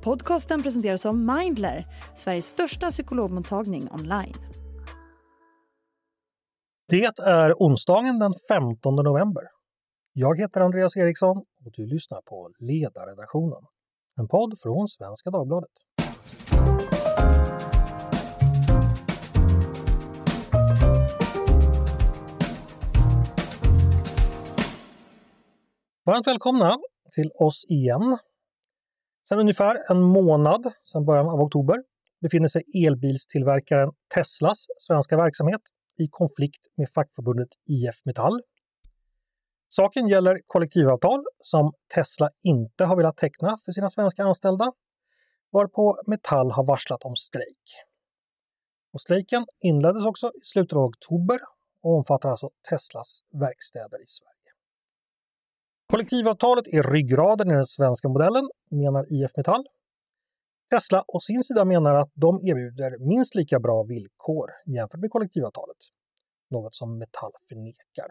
Podcasten 0.00 0.62
presenteras 0.62 1.06
av 1.06 1.16
Mindler, 1.16 1.86
Sveriges 2.14 2.46
största 2.46 2.90
psykologmottagning 2.90 3.88
online. 3.92 4.36
Det 6.88 7.18
är 7.26 7.54
onsdagen 7.58 8.18
den 8.18 8.34
15 8.48 8.96
november. 8.96 9.42
Jag 10.12 10.40
heter 10.40 10.60
Andreas 10.60 10.96
Eriksson 10.96 11.36
och 11.36 11.72
du 11.72 11.86
lyssnar 11.86 12.20
på 12.20 12.50
Ledarredaktionen, 12.58 13.62
en 14.16 14.28
podd 14.28 14.58
från 14.62 14.88
Svenska 14.88 15.30
Dagbladet. 15.30 15.70
Varmt 26.04 26.26
välkomna 26.26 26.78
till 27.12 27.30
oss 27.34 27.64
igen. 27.68 28.18
Sedan 29.28 29.40
ungefär 29.40 29.90
en 29.90 30.02
månad, 30.02 30.72
sedan 30.84 31.04
början 31.04 31.28
av 31.28 31.40
oktober, 31.40 31.76
befinner 32.20 32.48
sig 32.48 32.62
elbilstillverkaren 32.86 33.90
Teslas 34.14 34.66
svenska 34.78 35.16
verksamhet 35.16 35.60
i 35.98 36.08
konflikt 36.10 36.66
med 36.76 36.88
fackförbundet 36.94 37.48
IF 37.66 38.04
Metall. 38.04 38.40
Saken 39.68 40.08
gäller 40.08 40.40
kollektivavtal 40.46 41.24
som 41.42 41.72
Tesla 41.94 42.30
inte 42.42 42.84
har 42.84 42.96
velat 42.96 43.16
teckna 43.16 43.58
för 43.64 43.72
sina 43.72 43.90
svenska 43.90 44.24
anställda, 44.24 44.72
varpå 45.50 46.02
Metall 46.06 46.50
har 46.50 46.64
varslat 46.64 47.02
om 47.04 47.16
strejk. 47.16 47.64
Och 48.92 49.00
strejken 49.00 49.46
inleddes 49.60 50.04
också 50.04 50.26
i 50.26 50.40
slutet 50.42 50.76
av 50.76 50.84
oktober 50.84 51.40
och 51.82 51.96
omfattar 51.96 52.30
alltså 52.30 52.50
Teslas 52.68 53.20
verkstäder 53.32 54.02
i 54.02 54.06
Sverige. 54.06 54.37
Kollektivavtalet 55.92 56.66
är 56.66 56.82
ryggraden 56.82 57.50
i 57.50 57.54
den 57.54 57.66
svenska 57.66 58.08
modellen, 58.08 58.48
menar 58.70 59.06
IF 59.12 59.30
Metall. 59.36 59.64
Tesla 60.70 61.04
å 61.06 61.20
sin 61.20 61.42
sida 61.42 61.64
menar 61.64 61.94
att 61.94 62.10
de 62.14 62.40
erbjuder 62.42 62.98
minst 62.98 63.34
lika 63.34 63.60
bra 63.60 63.82
villkor 63.82 64.50
jämfört 64.66 65.00
med 65.00 65.10
kollektivavtalet, 65.10 65.76
något 66.50 66.74
som 66.74 66.98
Metall 66.98 67.32
förnekar. 67.48 68.06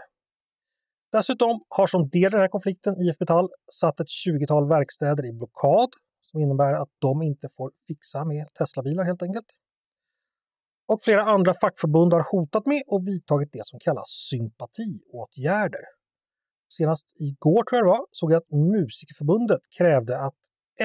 Dessutom 1.12 1.62
har 1.70 1.88
som 1.88 2.10
del 2.10 2.26
i 2.26 2.30
den 2.30 2.40
här 2.40 2.48
konflikten 2.48 2.96
IF 2.98 3.20
Metall 3.20 3.50
satt 3.72 4.00
ett 4.00 4.08
20-tal 4.08 4.70
verkstäder 4.70 5.26
i 5.26 5.32
blockad 5.32 5.90
som 6.32 6.40
innebär 6.40 6.74
att 6.74 6.90
de 7.00 7.22
inte 7.22 7.50
får 7.58 7.72
fixa 7.88 8.26
med 8.26 8.54
Teslabilar 8.54 9.04
helt 9.04 9.24
enkelt. 9.24 9.48
Och 10.88 11.04
flera 11.04 11.24
andra 11.24 11.54
fackförbund 11.62 12.14
har 12.14 12.28
hotat 12.32 12.66
med 12.66 12.84
och 12.88 13.08
vidtagit 13.08 13.50
det 13.52 13.66
som 13.66 13.80
kallas 13.80 14.10
sympatiåtgärder 14.30 15.97
senast 16.70 17.06
igår 17.16 17.64
tror 17.64 17.78
jag 17.78 17.86
det 17.86 17.90
var, 17.90 18.06
såg 18.12 18.32
jag 18.32 18.38
att 18.38 18.52
Musikerförbundet 18.52 19.62
krävde 19.78 20.20
att 20.20 20.36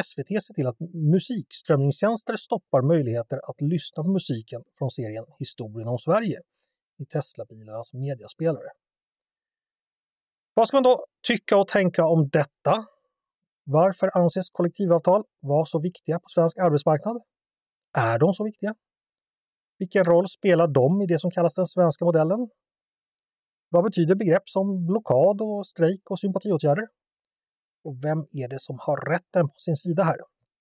SVT 0.04 0.28
ser 0.28 0.54
till 0.54 0.66
att 0.66 0.80
musikströmningstjänster 0.94 2.36
stoppar 2.36 2.82
möjligheter 2.82 3.50
att 3.50 3.60
lyssna 3.60 4.02
på 4.02 4.08
musiken 4.08 4.64
från 4.78 4.90
serien 4.90 5.24
Historien 5.38 5.88
om 5.88 5.98
Sverige 5.98 6.40
i 6.98 7.04
Teslabilarnas 7.06 7.92
mediaspelare. 7.92 8.70
Vad 10.54 10.68
ska 10.68 10.76
man 10.76 10.82
då 10.82 11.06
tycka 11.26 11.56
och 11.56 11.68
tänka 11.68 12.04
om 12.04 12.28
detta? 12.28 12.86
Varför 13.64 14.10
anses 14.16 14.50
kollektivavtal 14.50 15.24
vara 15.40 15.66
så 15.66 15.78
viktiga 15.78 16.18
på 16.18 16.28
svensk 16.28 16.58
arbetsmarknad? 16.58 17.22
Är 17.96 18.18
de 18.18 18.34
så 18.34 18.44
viktiga? 18.44 18.74
Vilken 19.78 20.04
roll 20.04 20.28
spelar 20.28 20.66
de 20.66 21.02
i 21.02 21.06
det 21.06 21.18
som 21.18 21.30
kallas 21.30 21.54
den 21.54 21.66
svenska 21.66 22.04
modellen? 22.04 22.48
Vad 23.74 23.84
betyder 23.84 24.14
begrepp 24.14 24.48
som 24.48 24.86
blockad 24.86 25.40
och 25.40 25.66
strejk 25.66 26.10
och 26.10 26.18
sympatiåtgärder? 26.18 26.86
Och 27.84 28.04
vem 28.04 28.18
är 28.18 28.48
det 28.48 28.60
som 28.60 28.76
har 28.80 28.96
rätten 29.12 29.48
på 29.48 29.58
sin 29.58 29.76
sida 29.76 30.02
här? 30.02 30.16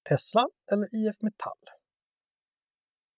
Tesla 0.09 0.47
eller 0.71 0.85
IF 0.85 1.15
Metall? 1.21 1.63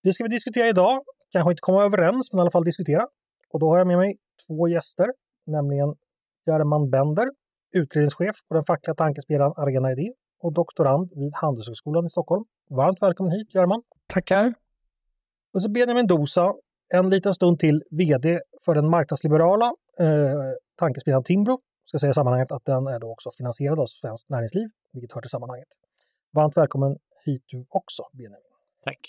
Det 0.03 0.13
ska 0.13 0.23
vi 0.23 0.29
diskutera 0.29 0.67
idag. 0.67 0.99
Kanske 1.31 1.51
inte 1.51 1.61
komma 1.61 1.83
överens, 1.85 2.31
men 2.31 2.39
i 2.39 2.41
alla 2.41 2.51
fall 2.51 2.63
diskutera. 2.63 3.07
Och 3.49 3.59
då 3.59 3.69
har 3.69 3.77
jag 3.77 3.87
med 3.87 3.97
mig 3.97 4.17
två 4.47 4.67
gäster, 4.67 5.07
nämligen 5.45 5.95
German 6.45 6.89
Bender, 6.89 7.27
utredningschef 7.71 8.35
på 8.47 8.53
den 8.53 8.63
fackliga 8.63 8.95
tankesmedjan 8.95 9.53
Arena 9.57 9.91
Idé 9.91 10.13
och 10.39 10.53
doktorand 10.53 11.11
vid 11.15 11.33
Handelshögskolan 11.33 12.05
i 12.05 12.09
Stockholm. 12.09 12.45
Varmt 12.69 13.01
välkommen 13.01 13.31
hit 13.31 13.53
German! 13.53 13.81
Tackar! 14.07 14.53
Och 15.53 15.61
så 15.61 15.69
Benjamin 15.69 16.07
Dosa, 16.07 16.53
en 16.93 17.09
liten 17.09 17.33
stund 17.33 17.59
till 17.59 17.83
VD 17.91 18.39
för 18.65 18.75
den 18.75 18.89
marknadsliberala 18.89 19.73
eh, 19.99 20.05
tankesmedjan 20.79 21.23
Timbro. 21.23 21.59
Ska 21.85 21.99
säga 21.99 22.11
i 22.11 22.13
sammanhanget 22.13 22.51
att 22.51 22.65
den 22.65 22.87
är 22.87 22.99
då 22.99 23.11
också 23.11 23.31
finansierad 23.37 23.79
av 23.79 23.85
Svenskt 23.85 24.29
Näringsliv, 24.29 24.69
vilket 24.93 25.11
hör 25.11 25.21
till 25.21 25.29
sammanhanget. 25.29 25.67
Varmt 26.33 26.57
välkommen 26.57 26.97
hit 27.25 27.43
du 27.47 27.65
också, 27.69 28.03
Benjamin. 28.13 28.39
Tack. 28.83 28.99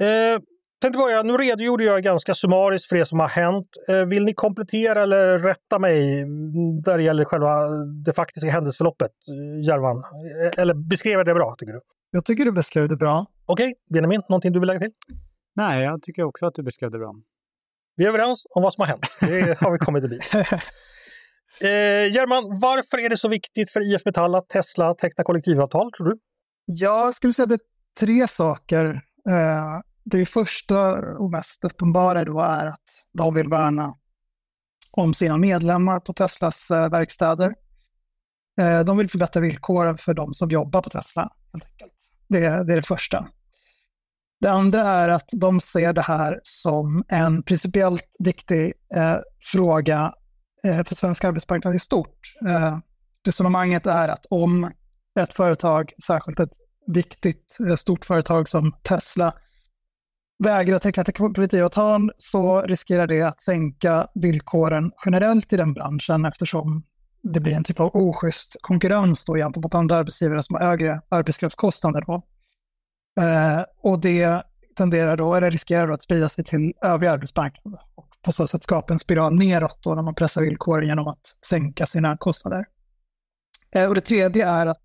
Eh, 0.00 0.40
tänkte 0.80 0.98
börja, 0.98 1.22
nu 1.22 1.36
redogjorde 1.36 1.84
jag 1.84 2.02
ganska 2.02 2.34
summariskt 2.34 2.88
för 2.88 2.96
det 2.96 3.06
som 3.06 3.20
har 3.20 3.28
hänt. 3.28 3.68
Eh, 3.88 4.04
vill 4.04 4.24
ni 4.24 4.34
komplettera 4.34 5.02
eller 5.02 5.38
rätta 5.38 5.78
mig 5.78 6.24
där 6.84 6.96
det 6.96 7.02
gäller 7.02 7.24
själva 7.24 7.68
det 8.04 8.12
faktiska 8.12 8.50
händelseförloppet, 8.50 9.12
eh, 9.28 9.66
Järvan? 9.66 9.96
Eh, 9.96 10.62
eller 10.62 10.74
beskrev 10.74 11.12
jag 11.12 11.26
det 11.26 11.34
bra, 11.34 11.54
tycker 11.58 11.72
du? 11.72 11.80
Jag 12.10 12.24
tycker 12.24 12.44
du 12.44 12.52
beskrev 12.52 12.88
det 12.88 12.96
bra. 12.96 13.26
Okej, 13.46 13.64
okay. 13.64 13.74
Benjamin, 13.90 14.22
någonting 14.28 14.52
du 14.52 14.60
vill 14.60 14.66
lägga 14.66 14.80
till? 14.80 14.92
Nej, 15.56 15.84
jag 15.84 16.02
tycker 16.02 16.22
också 16.22 16.46
att 16.46 16.54
du 16.54 16.62
beskrev 16.62 16.90
det 16.90 16.98
bra. 16.98 17.14
Vi 17.96 18.04
är 18.04 18.08
överens 18.08 18.46
om 18.50 18.62
vad 18.62 18.74
som 18.74 18.82
har 18.82 18.86
hänt. 18.86 19.06
Det 19.20 19.58
har 19.60 19.72
vi 19.72 19.78
kommit 19.78 20.04
en 20.04 20.10
bit. 20.10 20.30
Eh, 21.60 22.12
German, 22.14 22.58
varför 22.60 22.98
är 22.98 23.08
det 23.08 23.16
så 23.16 23.28
viktigt 23.28 23.70
för 23.70 23.94
IF 23.94 24.04
Metall 24.04 24.34
att 24.34 24.48
Tesla 24.48 24.94
tecknar 24.94 25.24
kollektivavtal, 25.24 25.92
tror 25.92 26.08
du? 26.08 26.18
Jag 26.64 27.14
skulle 27.14 27.32
säga 27.32 27.44
att 27.44 27.48
det 27.48 27.54
är 27.54 28.06
tre 28.06 28.28
saker. 28.28 28.86
Eh, 29.28 29.80
det 30.04 30.26
första 30.26 30.92
och 30.92 31.30
mest 31.30 31.64
uppenbara 31.64 32.24
då 32.24 32.40
är 32.40 32.66
att 32.66 33.04
de 33.12 33.34
vill 33.34 33.48
värna 33.48 33.94
om 34.90 35.14
sina 35.14 35.36
medlemmar 35.36 36.00
på 36.00 36.12
Teslas 36.12 36.70
eh, 36.70 36.90
verkstäder. 36.90 37.54
Eh, 38.60 38.80
de 38.80 38.96
vill 38.96 39.10
förbättra 39.10 39.40
villkoren 39.40 39.98
för 39.98 40.14
de 40.14 40.34
som 40.34 40.50
jobbar 40.50 40.82
på 40.82 40.90
Tesla, 40.90 41.32
helt 41.52 41.64
enkelt. 41.72 41.94
Det, 42.28 42.38
det 42.38 42.72
är 42.72 42.76
det 42.76 42.86
första. 42.86 43.28
Det 44.40 44.50
andra 44.50 44.82
är 44.82 45.08
att 45.08 45.28
de 45.32 45.60
ser 45.60 45.92
det 45.92 46.02
här 46.02 46.40
som 46.42 47.04
en 47.08 47.42
principiellt 47.42 48.16
viktig 48.18 48.72
eh, 48.94 49.16
fråga 49.52 50.14
eh, 50.64 50.84
för 50.84 50.94
svensk 50.94 51.24
arbetsmarknad 51.24 51.74
i 51.74 51.78
stort. 51.78 52.34
Eh, 52.48 52.78
resonemanget 53.26 53.86
är 53.86 54.08
att 54.08 54.26
om 54.30 54.70
ett 55.20 55.34
företag, 55.34 55.92
särskilt 56.06 56.40
ett 56.40 56.52
viktigt 56.86 57.56
eh, 57.68 57.76
stort 57.76 58.04
företag 58.04 58.48
som 58.48 58.72
Tesla, 58.82 59.34
vägrar 60.44 60.78
teckna 60.78 61.04
kollektivavtal 61.04 62.12
så 62.16 62.62
riskerar 62.62 63.06
det 63.06 63.22
att 63.22 63.42
sänka 63.42 64.06
villkoren 64.14 64.92
generellt 65.04 65.52
i 65.52 65.56
den 65.56 65.72
branschen 65.72 66.24
eftersom 66.24 66.82
det 67.22 67.40
blir 67.40 67.52
en 67.52 67.64
typ 67.64 67.80
av 67.80 67.96
oschysst 67.96 68.56
konkurrens 68.60 69.24
då 69.24 69.34
gentemot 69.34 69.74
andra 69.74 69.96
arbetsgivare 69.96 70.42
som 70.42 70.54
har 70.54 70.62
högre 70.62 71.00
arbetskraftskostnader. 71.08 72.04
Då. 72.06 72.22
Eh, 73.20 73.64
och 73.82 74.00
det 74.00 74.42
tenderar 74.76 75.16
då, 75.16 75.34
eller 75.34 75.50
riskerar 75.50 75.86
då 75.86 75.92
att 75.92 76.02
sprida 76.02 76.28
sig 76.28 76.44
till 76.44 76.72
övriga 76.82 77.12
arbetsmarknaden 77.12 77.80
och 77.94 78.08
på 78.22 78.32
så 78.32 78.46
sätt 78.46 78.62
skapa 78.62 78.92
en 78.92 78.98
spiral 78.98 79.34
neråt 79.34 79.78
då 79.82 79.94
när 79.94 80.02
man 80.02 80.14
pressar 80.14 80.40
villkoren 80.40 80.88
genom 80.88 81.08
att 81.08 81.36
sänka 81.46 81.86
sina 81.86 82.16
kostnader. 82.16 82.66
Eh, 83.74 83.88
och 83.88 83.94
det 83.94 84.00
tredje 84.00 84.46
är 84.46 84.66
att 84.66 84.82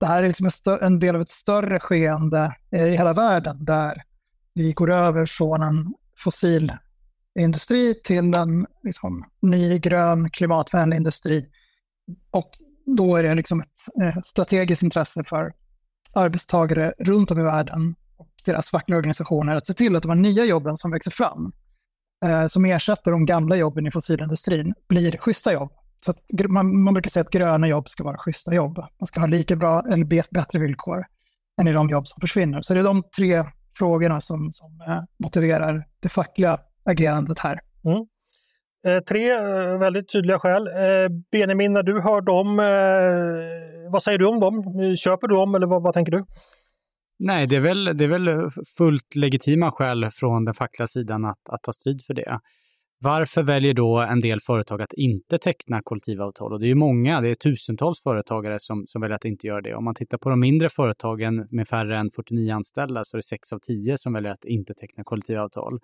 det 0.00 0.06
här 0.06 0.22
är 0.22 0.28
liksom 0.28 0.46
en, 0.46 0.78
en 0.80 0.98
del 0.98 1.14
av 1.14 1.20
ett 1.20 1.28
större 1.28 1.80
skeende 1.80 2.56
eh, 2.70 2.86
i 2.86 2.96
hela 2.96 3.14
världen 3.14 3.64
där 3.64 4.02
vi 4.54 4.72
går 4.72 4.92
över 4.92 5.26
från 5.26 5.62
en 5.62 5.94
fossil 6.18 6.72
industri 7.38 7.94
till 8.04 8.34
en 8.34 8.66
liksom, 8.82 9.24
ny, 9.42 9.78
grön, 9.78 10.30
klimatvänlig 10.30 10.96
industri. 10.96 11.46
Och 12.30 12.50
då 12.96 13.16
är 13.16 13.22
det 13.22 13.34
liksom 13.34 13.60
ett 13.60 14.02
eh, 14.02 14.22
strategiskt 14.24 14.82
intresse 14.82 15.24
för 15.24 15.52
arbetstagare 16.16 16.92
runt 16.98 17.30
om 17.30 17.38
i 17.38 17.42
världen 17.42 17.94
och 18.16 18.28
deras 18.44 18.70
fackliga 18.70 18.96
organisationer 18.96 19.56
att 19.56 19.66
se 19.66 19.74
till 19.74 19.96
att 19.96 20.02
de 20.02 20.08
här 20.08 20.16
nya 20.16 20.44
jobben 20.44 20.76
som 20.76 20.90
växer 20.90 21.10
fram, 21.10 21.52
eh, 22.24 22.46
som 22.46 22.64
ersätter 22.64 23.10
de 23.10 23.26
gamla 23.26 23.56
jobben 23.56 23.86
i 23.86 23.90
fossilindustrin, 23.90 24.74
blir 24.88 25.16
schyssta 25.16 25.52
jobb. 25.52 25.72
Så 26.04 26.10
att 26.10 26.18
man, 26.48 26.82
man 26.82 26.94
brukar 26.94 27.10
säga 27.10 27.20
att 27.20 27.30
gröna 27.30 27.68
jobb 27.68 27.88
ska 27.88 28.04
vara 28.04 28.18
schyssta 28.18 28.54
jobb. 28.54 28.76
Man 28.76 29.06
ska 29.06 29.20
ha 29.20 29.26
lika 29.26 29.56
bra 29.56 29.82
eller 29.92 30.32
bättre 30.34 30.58
villkor 30.58 31.04
än 31.60 31.68
i 31.68 31.72
de 31.72 31.90
jobb 31.90 32.08
som 32.08 32.20
försvinner. 32.20 32.62
Så 32.62 32.74
det 32.74 32.80
är 32.80 32.84
de 32.84 33.02
tre 33.16 33.44
frågorna 33.78 34.20
som, 34.20 34.52
som 34.52 34.80
eh, 34.80 35.02
motiverar 35.18 35.86
det 36.00 36.08
fackliga 36.08 36.58
agerandet 36.84 37.38
här. 37.38 37.60
Mm. 37.84 38.06
Eh, 38.86 39.00
tre 39.00 39.30
eh, 39.30 39.78
väldigt 39.78 40.12
tydliga 40.12 40.38
skäl. 40.38 40.66
Eh, 40.66 41.08
Benjamin, 41.32 41.72
när 41.72 41.82
du 41.82 42.00
hör 42.00 42.20
dem, 42.20 42.56
vad 43.92 44.02
säger 44.02 44.18
du 44.18 44.26
om 44.26 44.40
dem? 44.40 44.62
Köper 44.96 45.28
du 45.28 45.34
dem 45.34 45.54
eller 45.54 45.66
vad, 45.66 45.82
vad 45.82 45.94
tänker 45.94 46.12
du? 46.12 46.24
Nej, 47.18 47.46
det 47.46 47.56
är, 47.56 47.60
väl, 47.60 47.84
det 47.84 48.04
är 48.04 48.08
väl 48.08 48.50
fullt 48.78 49.14
legitima 49.14 49.70
skäl 49.70 50.10
från 50.10 50.44
den 50.44 50.54
fackliga 50.54 50.86
sidan 50.86 51.24
att, 51.24 51.48
att 51.48 51.62
ta 51.62 51.72
strid 51.72 52.02
för 52.06 52.14
det. 52.14 52.40
Varför 52.98 53.42
väljer 53.42 53.74
då 53.74 53.98
en 53.98 54.20
del 54.20 54.40
företag 54.40 54.82
att 54.82 54.92
inte 54.92 55.38
teckna 55.38 55.80
kollektivavtal? 55.84 56.52
Och 56.52 56.60
det 56.60 56.66
är 56.66 56.68
ju 56.68 56.74
många, 56.74 57.20
det 57.20 57.28
är 57.28 57.34
tusentals 57.34 58.02
företagare 58.02 58.56
som, 58.60 58.84
som 58.86 59.00
väljer 59.00 59.16
att 59.16 59.24
inte 59.24 59.46
göra 59.46 59.60
det. 59.60 59.74
Om 59.74 59.84
man 59.84 59.94
tittar 59.94 60.18
på 60.18 60.30
de 60.30 60.40
mindre 60.40 60.68
företagen 60.68 61.48
med 61.50 61.68
färre 61.68 61.98
än 61.98 62.10
49 62.10 62.54
anställda 62.54 63.04
så 63.04 63.16
är 63.16 63.18
det 63.18 63.26
6 63.26 63.52
av 63.52 63.58
10 63.58 63.98
som 63.98 64.12
väljer 64.12 64.32
att 64.32 64.44
inte 64.44 64.74
teckna 64.74 65.04
kollektivavtal. 65.04 65.80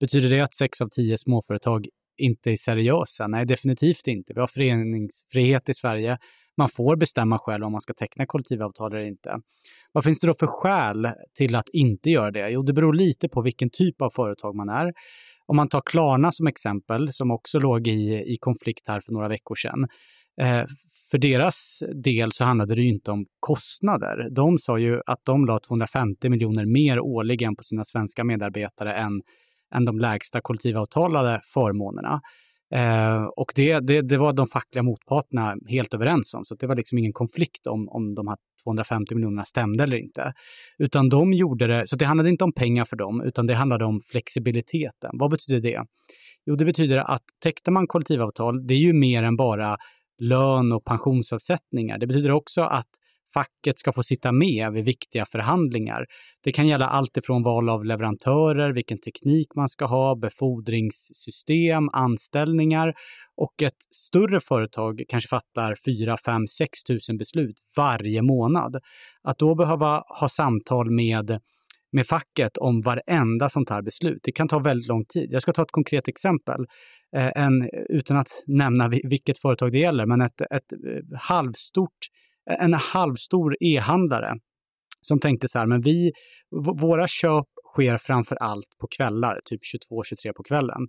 Betyder 0.00 0.28
det 0.28 0.40
att 0.40 0.54
6 0.54 0.80
av 0.80 0.88
10 0.88 1.18
småföretag 1.18 1.86
inte 2.18 2.50
är 2.50 2.56
seriösa? 2.56 3.26
Nej, 3.26 3.46
definitivt 3.46 4.06
inte. 4.06 4.32
Vi 4.34 4.40
har 4.40 4.46
föreningsfrihet 4.46 5.68
i 5.68 5.74
Sverige. 5.74 6.18
Man 6.56 6.68
får 6.68 6.96
bestämma 6.96 7.38
själv 7.38 7.64
om 7.64 7.72
man 7.72 7.80
ska 7.80 7.92
teckna 7.92 8.26
kollektivavtal 8.26 8.92
eller 8.92 9.06
inte. 9.06 9.38
Vad 9.92 10.04
finns 10.04 10.20
det 10.20 10.26
då 10.26 10.34
för 10.34 10.46
skäl 10.46 11.08
till 11.36 11.56
att 11.56 11.68
inte 11.72 12.10
göra 12.10 12.30
det? 12.30 12.50
Jo, 12.50 12.62
det 12.62 12.72
beror 12.72 12.94
lite 12.94 13.28
på 13.28 13.42
vilken 13.42 13.70
typ 13.70 14.02
av 14.02 14.10
företag 14.10 14.54
man 14.54 14.68
är. 14.68 14.92
Om 15.46 15.56
man 15.56 15.68
tar 15.68 15.82
Klarna 15.86 16.32
som 16.32 16.46
exempel, 16.46 17.12
som 17.12 17.30
också 17.30 17.58
låg 17.58 17.86
i, 17.88 18.24
i 18.26 18.36
konflikt 18.40 18.88
här 18.88 19.00
för 19.00 19.12
några 19.12 19.28
veckor 19.28 19.54
sedan. 19.54 19.86
Eh, 20.40 20.66
för 21.10 21.18
deras 21.18 21.82
del 22.04 22.32
så 22.32 22.44
handlade 22.44 22.74
det 22.74 22.82
ju 22.82 22.88
inte 22.88 23.10
om 23.10 23.26
kostnader. 23.40 24.28
De 24.30 24.58
sa 24.58 24.78
ju 24.78 25.00
att 25.06 25.20
de 25.24 25.46
la 25.46 25.58
250 25.58 26.28
miljoner 26.28 26.66
mer 26.66 27.00
årligen 27.00 27.56
på 27.56 27.62
sina 27.62 27.84
svenska 27.84 28.24
medarbetare 28.24 28.94
än, 28.94 29.22
än 29.74 29.84
de 29.84 29.98
lägsta 29.98 30.40
kollektivavtalade 30.40 31.40
förmånerna. 31.44 32.20
Eh, 32.74 33.24
och 33.24 33.52
det, 33.54 33.80
det, 33.80 34.02
det, 34.02 34.18
var 34.18 34.32
de 34.32 34.46
fackliga 34.46 34.82
motparterna 34.82 35.56
helt 35.68 35.94
överens 35.94 36.34
om, 36.34 36.44
så 36.44 36.54
det 36.54 36.66
var 36.66 36.76
liksom 36.76 36.98
ingen 36.98 37.12
konflikt 37.12 37.66
om, 37.66 37.88
om 37.88 38.14
de 38.14 38.28
här 38.28 38.36
250 38.64 39.14
miljonerna 39.14 39.44
stämde 39.44 39.84
eller 39.84 39.96
inte. 39.96 40.32
Utan 40.78 41.08
de 41.08 41.32
gjorde 41.32 41.66
det, 41.66 41.88
så 41.88 41.96
det 41.96 42.04
handlade 42.04 42.30
inte 42.30 42.44
om 42.44 42.52
pengar 42.52 42.84
för 42.84 42.96
dem, 42.96 43.22
utan 43.22 43.46
det 43.46 43.54
handlade 43.54 43.84
om 43.84 44.00
flexibiliteten. 44.00 45.10
Vad 45.12 45.30
betyder 45.30 45.60
det? 45.60 45.84
Jo, 46.46 46.56
det 46.56 46.64
betyder 46.64 46.98
att 46.98 47.22
tecknar 47.42 47.72
man 47.72 47.86
kollektivavtal, 47.86 48.66
det 48.66 48.74
är 48.74 48.78
ju 48.78 48.92
mer 48.92 49.22
än 49.22 49.36
bara 49.36 49.76
lön 50.18 50.72
och 50.72 50.84
pensionsavsättningar. 50.84 51.98
Det 51.98 52.06
betyder 52.06 52.30
också 52.30 52.60
att 52.60 52.88
facket 53.34 53.78
ska 53.78 53.92
få 53.92 54.02
sitta 54.02 54.32
med 54.32 54.72
vid 54.72 54.84
viktiga 54.84 55.24
förhandlingar. 55.26 56.06
Det 56.44 56.52
kan 56.52 56.68
gälla 56.68 56.86
allt 56.86 57.16
ifrån 57.16 57.42
val 57.42 57.68
av 57.68 57.84
leverantörer, 57.84 58.72
vilken 58.72 58.98
teknik 58.98 59.54
man 59.54 59.68
ska 59.68 59.84
ha, 59.84 60.16
befordringssystem, 60.16 61.88
anställningar 61.92 62.94
och 63.36 63.62
ett 63.62 63.82
större 63.90 64.40
företag 64.40 65.02
kanske 65.08 65.28
fattar 65.28 65.76
4, 65.84 66.16
5, 66.24 66.46
6 66.46 66.82
tusen 66.84 67.16
beslut 67.16 67.56
varje 67.76 68.22
månad. 68.22 68.76
Att 69.22 69.38
då 69.38 69.54
behöva 69.54 70.04
ha 70.20 70.28
samtal 70.28 70.90
med 70.90 71.40
med 71.94 72.06
facket 72.06 72.56
om 72.56 72.80
varenda 72.80 73.48
sånt 73.48 73.70
här 73.70 73.82
beslut. 73.82 74.18
Det 74.22 74.32
kan 74.32 74.48
ta 74.48 74.58
väldigt 74.58 74.88
lång 74.88 75.04
tid. 75.04 75.32
Jag 75.32 75.42
ska 75.42 75.52
ta 75.52 75.62
ett 75.62 75.70
konkret 75.70 76.08
exempel, 76.08 76.60
eh, 77.16 77.30
en, 77.34 77.68
utan 77.88 78.16
att 78.16 78.28
nämna 78.46 78.88
vilket 78.88 79.38
företag 79.38 79.72
det 79.72 79.78
gäller, 79.78 80.06
men 80.06 80.20
ett, 80.20 80.40
ett 80.40 80.72
eh, 80.72 81.18
halvstort 81.20 81.98
en 82.46 82.74
halvstor 82.74 83.56
e-handlare 83.60 84.34
som 85.00 85.20
tänkte 85.20 85.48
så 85.48 85.58
här, 85.58 85.66
men 85.66 85.80
vi, 85.80 86.12
våra 86.80 87.08
köp 87.08 87.46
sker 87.74 87.98
framför 87.98 88.36
allt 88.36 88.68
på 88.80 88.86
kvällar, 88.96 89.40
typ 89.44 89.60
22-23 89.90 90.32
på 90.36 90.42
kvällen. 90.42 90.86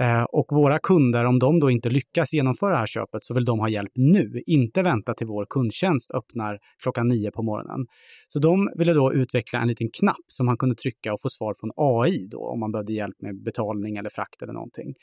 Eh, 0.00 0.22
och 0.22 0.46
våra 0.50 0.78
kunder, 0.78 1.24
om 1.24 1.38
de 1.38 1.60
då 1.60 1.70
inte 1.70 1.90
lyckas 1.90 2.32
genomföra 2.32 2.70
det 2.70 2.76
här 2.76 2.86
köpet 2.86 3.24
så 3.24 3.34
vill 3.34 3.44
de 3.44 3.58
ha 3.58 3.68
hjälp 3.68 3.92
nu, 3.94 4.42
inte 4.46 4.82
vänta 4.82 5.14
till 5.14 5.26
vår 5.26 5.46
kundtjänst 5.50 6.10
öppnar 6.10 6.58
klockan 6.82 7.08
nio 7.08 7.30
på 7.30 7.42
morgonen. 7.42 7.86
Så 8.28 8.38
de 8.38 8.70
ville 8.78 8.92
då 8.92 9.12
utveckla 9.12 9.60
en 9.60 9.68
liten 9.68 9.88
knapp 9.98 10.24
som 10.26 10.46
man 10.46 10.56
kunde 10.56 10.74
trycka 10.74 11.12
och 11.12 11.20
få 11.22 11.28
svar 11.30 11.54
från 11.60 11.70
AI 11.76 12.26
då 12.30 12.50
om 12.52 12.60
man 12.60 12.72
behövde 12.72 12.92
hjälp 12.92 13.16
med 13.22 13.42
betalning 13.42 13.96
eller 13.96 14.10
frakt 14.10 14.42
eller 14.42 14.52
någonting. 14.52 14.94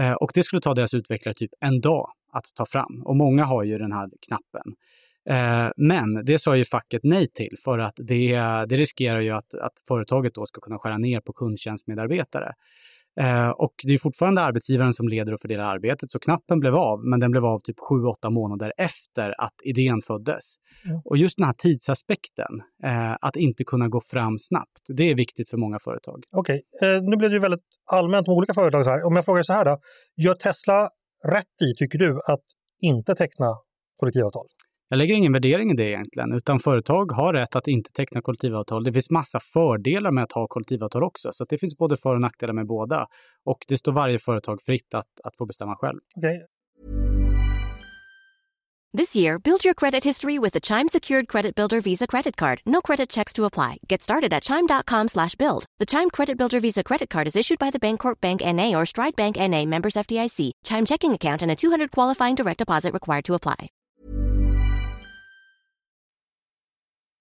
Eh, 0.00 0.12
och 0.12 0.30
det 0.34 0.42
skulle 0.42 0.62
ta 0.62 0.74
deras 0.74 0.94
utvecklare 0.94 1.34
typ 1.34 1.50
en 1.60 1.80
dag 1.80 2.06
att 2.32 2.44
ta 2.54 2.66
fram. 2.66 3.02
Och 3.04 3.16
många 3.16 3.44
har 3.44 3.64
ju 3.64 3.78
den 3.78 3.92
här 3.92 4.08
knappen. 4.26 4.74
Eh, 5.30 5.70
men 5.76 6.24
det 6.24 6.38
sa 6.38 6.56
ju 6.56 6.64
facket 6.64 7.00
nej 7.04 7.28
till 7.28 7.56
för 7.64 7.78
att 7.78 7.94
det, 7.96 8.36
det 8.68 8.76
riskerar 8.76 9.20
ju 9.20 9.30
att, 9.30 9.54
att 9.54 9.72
företaget 9.88 10.34
då 10.34 10.46
ska 10.46 10.60
kunna 10.60 10.78
skära 10.78 10.98
ner 10.98 11.20
på 11.20 11.32
kundtjänstmedarbetare. 11.32 12.52
Eh, 13.20 13.48
och 13.48 13.74
det 13.84 13.94
är 13.94 13.98
fortfarande 13.98 14.40
arbetsgivaren 14.40 14.94
som 14.94 15.08
leder 15.08 15.34
och 15.34 15.40
fördelar 15.40 15.64
arbetet, 15.64 16.10
så 16.10 16.18
knappen 16.18 16.60
blev 16.60 16.74
av, 16.74 17.04
men 17.04 17.20
den 17.20 17.30
blev 17.30 17.44
av 17.44 17.58
typ 17.58 17.76
7-8 18.24 18.30
månader 18.30 18.72
efter 18.76 19.40
att 19.40 19.54
idén 19.64 20.00
föddes. 20.06 20.44
Mm. 20.86 21.00
Och 21.04 21.16
just 21.16 21.38
den 21.38 21.46
här 21.46 21.54
tidsaspekten, 21.58 22.62
eh, 22.84 23.16
att 23.20 23.36
inte 23.36 23.64
kunna 23.64 23.88
gå 23.88 24.00
fram 24.00 24.38
snabbt, 24.38 24.80
det 24.88 25.10
är 25.10 25.14
viktigt 25.14 25.50
för 25.50 25.56
många 25.56 25.78
företag. 25.84 26.24
Okej, 26.30 26.62
okay. 26.72 27.00
nu 27.00 27.16
blir 27.16 27.28
det 27.28 27.34
ju 27.34 27.40
väldigt 27.40 27.64
allmänt 27.86 28.28
om 28.28 28.34
olika 28.34 28.54
företag. 28.54 28.84
här. 28.84 29.04
Om 29.06 29.16
jag 29.16 29.24
frågar 29.24 29.42
så 29.42 29.52
här 29.52 29.64
då, 29.64 29.78
gör 30.16 30.34
Tesla 30.34 30.90
rätt 31.24 31.62
i, 31.62 31.74
tycker 31.78 31.98
du, 31.98 32.20
att 32.26 32.44
inte 32.80 33.14
teckna 33.14 33.56
kollektivavtal? 33.96 34.46
Jag 34.92 34.98
lägger 34.98 35.14
ingen 35.14 35.32
värdering 35.32 35.70
i 35.70 35.74
det 35.74 35.90
egentligen, 35.90 36.32
utan 36.32 36.58
företag 36.58 37.12
har 37.12 37.32
rätt 37.32 37.56
att 37.56 37.68
inte 37.68 37.90
teckna 37.92 38.20
kollektivavtal. 38.20 38.84
Det 38.84 38.92
finns 38.92 39.10
massa 39.10 39.40
fördelar 39.40 40.10
med 40.10 40.24
att 40.24 40.32
ha 40.32 40.46
kollektivavtal 40.46 41.02
också, 41.02 41.30
så 41.32 41.44
det 41.44 41.58
finns 41.58 41.76
både 41.76 41.96
för 41.96 42.14
och 42.14 42.20
nackdelar 42.20 42.54
med 42.54 42.66
båda. 42.66 43.06
Och 43.44 43.58
det 43.68 43.78
står 43.78 43.92
varje 43.92 44.18
företag 44.18 44.62
fritt 44.62 44.94
att, 44.94 45.06
att 45.24 45.36
få 45.36 45.46
bestämma 45.46 45.76
själv. 45.76 45.98
Okay. 46.16 46.38
This 48.96 49.16
year, 49.16 49.38
build 49.38 49.64
your 49.64 49.74
credit 49.74 50.04
history 50.04 50.38
with 50.38 50.52
the 50.52 50.74
Chime 50.74 50.88
Secured 50.88 51.28
Credit 51.28 51.54
Builder 51.54 51.80
Visa 51.80 52.06
Credit 52.06 52.36
Card. 52.36 52.60
No 52.66 52.80
credit 52.82 53.14
checks 53.14 53.32
to 53.32 53.44
apply. 53.44 53.78
Get 53.88 54.02
started 54.02 54.32
at 54.32 54.42
chime.com 54.42 55.08
slash 55.08 55.34
build. 55.38 55.64
The 55.80 55.86
Chime 55.86 56.10
Credit 56.10 56.36
Builder 56.36 56.60
Visa 56.60 56.82
Credit 56.82 57.08
Card 57.08 57.26
is 57.26 57.36
issued 57.36 57.58
by 57.58 57.70
the 57.70 57.80
Bancorp 57.80 58.20
Bank 58.20 58.42
N.A. 58.42 58.74
or 58.74 58.86
Stride 58.86 59.16
Bank 59.16 59.36
N.A. 59.40 59.66
members 59.66 59.94
FDIC. 59.94 60.50
Chime 60.64 60.84
checking 60.84 61.14
account 61.14 61.42
and 61.42 61.50
a 61.50 61.56
200 61.56 61.90
qualifying 61.90 62.34
direct 62.34 62.58
deposit 62.58 62.92
required 62.92 63.24
to 63.24 63.34
apply. 63.34 63.68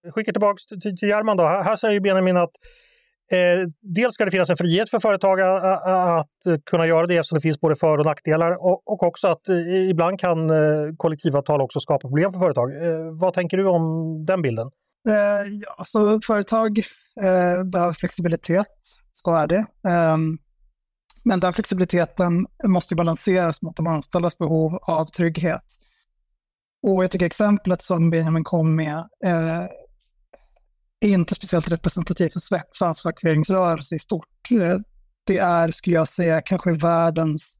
Skickar 0.10 0.32
tillbaka 0.32 0.58
till, 0.82 0.98
till 0.98 1.10
German 1.10 1.38
då. 1.38 1.44
Här, 1.44 1.76
säger 1.76 2.00
Benjamin 2.00 2.38
att 2.38 2.52
eh, 3.32 3.68
dels 3.82 4.14
ska 4.14 4.26
det 4.26 4.32
finnas 4.32 4.50
en 4.50 4.58
frihet 4.58 4.90
för 4.90 5.00
företag 5.00 5.42
att, 5.42 5.88
att 5.88 6.64
kunna 6.66 6.88
göra 6.88 7.08
det 7.08 7.18
eftersom 7.18 7.36
det 7.36 7.42
finns 7.42 7.60
både 7.60 7.76
för 7.76 7.98
och 7.98 8.06
nackdelar 8.06 8.52
och, 8.52 8.88
och 8.88 9.04
också 9.04 9.28
att 9.28 9.50
eh, 9.50 9.90
ibland 9.90 10.20
kan 10.20 10.50
eh, 10.50 10.96
kollektivavtal 10.98 11.62
också 11.62 11.80
skapa 11.80 12.08
problem 12.08 12.34
för 12.34 12.40
företag. 12.40 12.86
Eh, 12.86 13.12
vad 13.20 13.34
tänker 13.34 13.58
du 13.58 13.68
om 13.68 13.86
den 14.26 14.42
bilden? 14.42 14.72
Eh, 15.08 15.52
ja, 15.62 15.76
alltså, 15.78 16.20
företag 16.28 16.78
eh, 17.22 17.64
behöver 17.64 17.94
flexibilitet, 17.94 18.68
så 19.12 19.36
är 19.36 19.48
det. 19.48 19.66
Ehm, 19.90 20.38
men 21.26 21.40
den 21.40 21.54
flexibiliteten 21.54 22.48
måste 22.64 22.96
balanseras 22.96 23.62
mot 23.62 23.78
de 23.78 23.88
anställdas 23.88 24.38
behov 24.38 24.80
av 24.82 25.06
trygghet. 25.06 25.64
Och 26.84 27.04
jag 27.04 27.12
tycker 27.12 27.26
exemplet 27.26 27.82
som 27.82 28.10
Benjamin 28.10 28.44
kom 28.44 28.76
med 28.76 28.98
eh, 29.26 29.66
är 31.02 31.10
inte 31.10 31.36
speciellt 31.36 31.68
representativ 31.68 32.30
för 32.30 32.40
svensk 32.72 33.04
fackföreningsrörelse 33.04 33.96
i 33.96 34.00
stort. 34.00 34.52
Eh, 34.52 34.78
det 35.28 35.38
är, 35.38 35.72
skulle 35.72 35.96
jag 35.96 36.08
säga, 36.08 36.42
kanske 36.42 36.74
världens 36.74 37.60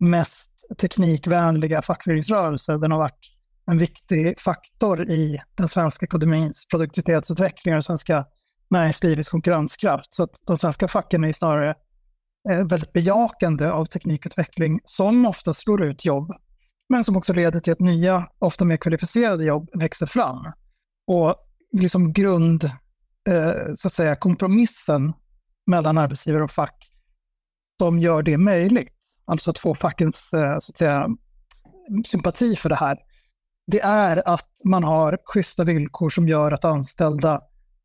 mest 0.00 0.50
teknikvänliga 0.80 1.82
fackföreningsrörelse. 1.82 2.78
Den 2.78 2.92
har 2.92 2.98
varit 2.98 3.38
en 3.70 3.78
viktig 3.78 4.40
faktor 4.40 5.10
i 5.10 5.40
den 5.54 5.68
svenska 5.68 6.06
ekonomins 6.06 6.66
produktivitetsutveckling 6.70 7.74
och 7.74 7.76
den 7.76 7.82
svenska 7.82 8.26
näringslivets 8.70 9.28
konkurrenskraft. 9.28 10.14
Så 10.14 10.22
att 10.22 10.32
de 10.46 10.56
svenska 10.56 10.88
facken 10.88 11.24
är 11.24 11.32
snarare 11.32 11.74
eh, 12.50 12.66
väldigt 12.66 12.92
bejakande 12.92 13.70
av 13.70 13.84
teknikutveckling 13.84 14.80
som 14.84 15.26
ofta 15.26 15.54
slår 15.54 15.84
ut 15.84 16.04
jobb, 16.04 16.32
men 16.88 17.04
som 17.04 17.16
också 17.16 17.32
leder 17.32 17.60
till 17.60 17.72
att 17.72 17.80
nya, 17.80 18.28
ofta 18.38 18.64
mer 18.64 18.76
kvalificerade 18.76 19.44
jobb 19.44 19.70
växer 19.74 20.06
fram. 20.06 20.52
Och 21.06 21.47
liksom 21.72 22.12
grund, 22.12 22.64
eh, 23.28 23.74
så 23.74 23.88
att 23.88 23.92
säga, 23.92 24.16
kompromissen 24.16 25.12
mellan 25.66 25.98
arbetsgivare 25.98 26.44
och 26.44 26.50
fack 26.50 26.90
som 27.80 27.98
gör 27.98 28.22
det 28.22 28.38
möjligt, 28.38 28.94
alltså 29.24 29.50
att 29.50 29.58
få 29.58 29.74
fackens 29.74 30.32
eh, 30.32 30.58
så 30.58 30.72
att 30.72 30.78
säga, 30.78 31.08
sympati 32.04 32.56
för 32.56 32.68
det 32.68 32.76
här, 32.76 32.98
det 33.66 33.80
är 33.80 34.28
att 34.28 34.48
man 34.64 34.84
har 34.84 35.18
schyssta 35.24 35.64
villkor 35.64 36.10
som 36.10 36.28
gör 36.28 36.52
att 36.52 36.64
anställda 36.64 37.40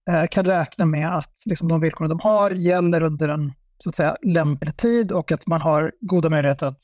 eh, 0.10 0.25
kan 0.32 0.46
räkna 0.46 0.86
med 0.86 1.16
att 1.18 1.36
liksom, 1.46 1.68
de 1.68 1.82
villkor 1.82 2.08
de 2.08 2.20
har 2.20 2.52
gäller 2.52 3.02
under 3.02 3.30
en 3.30 3.54
så 3.84 3.90
att 3.90 3.96
säga, 3.96 4.18
lämplig 4.22 4.78
tid 4.78 5.12
och 5.12 5.32
att 5.32 5.48
man 5.48 5.62
har 5.62 5.92
goda 6.02 6.30
möjligheter 6.30 6.68
att 6.68 6.82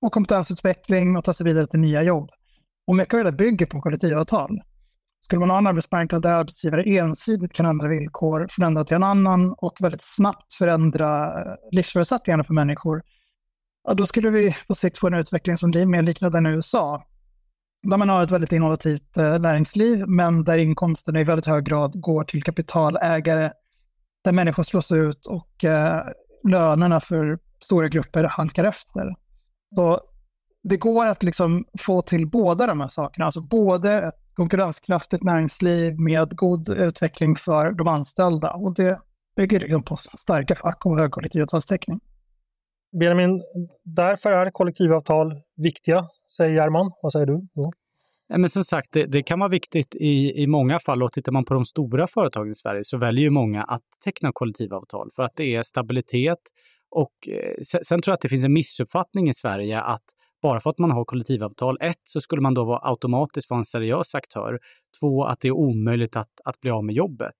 få 0.00 0.10
kompetensutveckling 0.10 1.16
och 1.16 1.24
ta 1.24 1.32
sig 1.32 1.46
vidare 1.46 1.66
till 1.66 1.80
nya 1.80 2.02
jobb. 2.02 2.30
Och 2.86 2.96
mycket 2.96 3.14
av 3.14 3.24
det 3.24 3.32
bygger 3.32 3.66
på 3.66 3.80
kollektivavtal. 3.80 4.60
Skulle 5.26 5.40
man 5.40 5.50
ha 5.50 5.58
en 5.58 5.66
arbetsmarknad 5.66 6.22
där 6.22 6.34
arbetsgivare 6.34 6.82
ensidigt 6.82 7.52
kan 7.52 7.66
ändra 7.66 7.88
villkor 7.88 8.46
från 8.50 8.64
en 8.64 8.74
dag 8.74 8.86
till 8.86 8.96
en 8.96 9.02
annan 9.02 9.54
och 9.58 9.76
väldigt 9.80 10.02
snabbt 10.02 10.52
förändra 10.52 11.26
eh, 11.26 11.54
livsförutsättningarna 11.70 12.44
för 12.44 12.54
människor, 12.54 13.02
ja, 13.84 13.94
då 13.94 14.06
skulle 14.06 14.30
vi 14.30 14.56
på 14.66 14.74
sikt 14.74 14.98
få 14.98 15.06
en 15.06 15.14
utveckling 15.14 15.56
som 15.56 15.70
blir 15.70 15.86
mer 15.86 16.02
liknande 16.02 16.36
den 16.36 16.46
i 16.46 16.50
USA. 16.50 17.06
Där 17.82 17.96
man 17.96 18.08
har 18.08 18.22
ett 18.22 18.30
väldigt 18.30 18.52
innovativt 18.52 19.16
eh, 19.16 19.38
näringsliv, 19.38 20.04
men 20.08 20.44
där 20.44 20.58
inkomsterna 20.58 21.20
i 21.20 21.24
väldigt 21.24 21.46
hög 21.46 21.64
grad 21.64 22.00
går 22.00 22.24
till 22.24 22.42
kapitalägare, 22.42 23.50
där 24.24 24.32
människor 24.32 24.62
slås 24.62 24.92
ut 24.92 25.26
och 25.26 25.64
eh, 25.64 26.02
lönerna 26.48 27.00
för 27.00 27.38
stora 27.60 27.88
grupper 27.88 28.24
halkar 28.24 28.64
efter. 28.64 29.14
Så 29.74 30.00
det 30.62 30.76
går 30.76 31.06
att 31.06 31.22
liksom 31.22 31.64
få 31.78 32.02
till 32.02 32.30
båda 32.30 32.66
de 32.66 32.80
här 32.80 32.88
sakerna, 32.88 33.24
alltså 33.24 33.40
både 33.40 33.92
ett 33.92 34.25
konkurrenskraftigt 34.36 35.22
näringsliv 35.22 35.98
med 35.98 36.36
god 36.36 36.68
utveckling 36.68 37.36
för 37.36 37.72
de 37.72 37.88
anställda 37.88 38.50
och 38.50 38.74
det 38.74 39.00
bygger 39.36 39.60
liksom 39.60 39.82
på 39.82 39.96
starka 39.96 40.54
fack 40.54 40.86
och 40.86 40.98
hög 40.98 41.10
kollektivavtalstäckning. 41.10 42.00
Benjamin, 43.00 43.42
därför 43.84 44.32
är 44.32 44.50
kollektivavtal 44.50 45.34
viktiga, 45.56 46.08
säger 46.36 46.54
German. 46.54 46.92
Vad 47.02 47.12
säger 47.12 47.26
du? 47.26 47.46
Ja, 48.28 48.38
men 48.38 48.50
som 48.50 48.64
sagt, 48.64 48.92
det, 48.92 49.06
det, 49.06 49.22
kan 49.22 49.38
vara 49.38 49.48
viktigt 49.48 49.94
i, 49.94 50.42
i 50.42 50.46
många 50.46 50.80
fall 50.80 51.02
och 51.02 51.12
tittar 51.12 51.32
man 51.32 51.44
på 51.44 51.54
de 51.54 51.64
stora 51.64 52.06
företagen 52.06 52.50
i 52.50 52.54
Sverige 52.54 52.84
så 52.84 52.96
väljer 52.96 53.22
ju 53.22 53.30
många 53.30 53.62
att 53.62 53.82
teckna 54.04 54.30
kollektivavtal 54.32 55.10
för 55.16 55.22
att 55.22 55.36
det 55.36 55.54
är 55.54 55.62
stabilitet 55.62 56.38
och 56.90 57.28
eh, 57.28 57.62
sen, 57.64 57.80
sen 57.84 58.02
tror 58.02 58.12
jag 58.12 58.14
att 58.14 58.20
det 58.20 58.28
finns 58.28 58.44
en 58.44 58.52
missuppfattning 58.52 59.28
i 59.28 59.34
Sverige 59.34 59.80
att 59.80 60.04
bara 60.42 60.60
för 60.60 60.70
att 60.70 60.78
man 60.78 60.90
har 60.90 61.04
kollektivavtal, 61.04 61.78
ett, 61.80 62.00
så 62.04 62.20
skulle 62.20 62.42
man 62.42 62.54
då 62.54 62.64
vara 62.64 62.90
automatiskt 62.90 63.50
vara 63.50 63.58
en 63.58 63.64
seriös 63.64 64.14
aktör. 64.14 64.58
Två, 65.00 65.24
att 65.24 65.40
det 65.40 65.48
är 65.48 65.52
omöjligt 65.52 66.16
att, 66.16 66.30
att 66.44 66.60
bli 66.60 66.70
av 66.70 66.84
med 66.84 66.94
jobbet. 66.94 67.34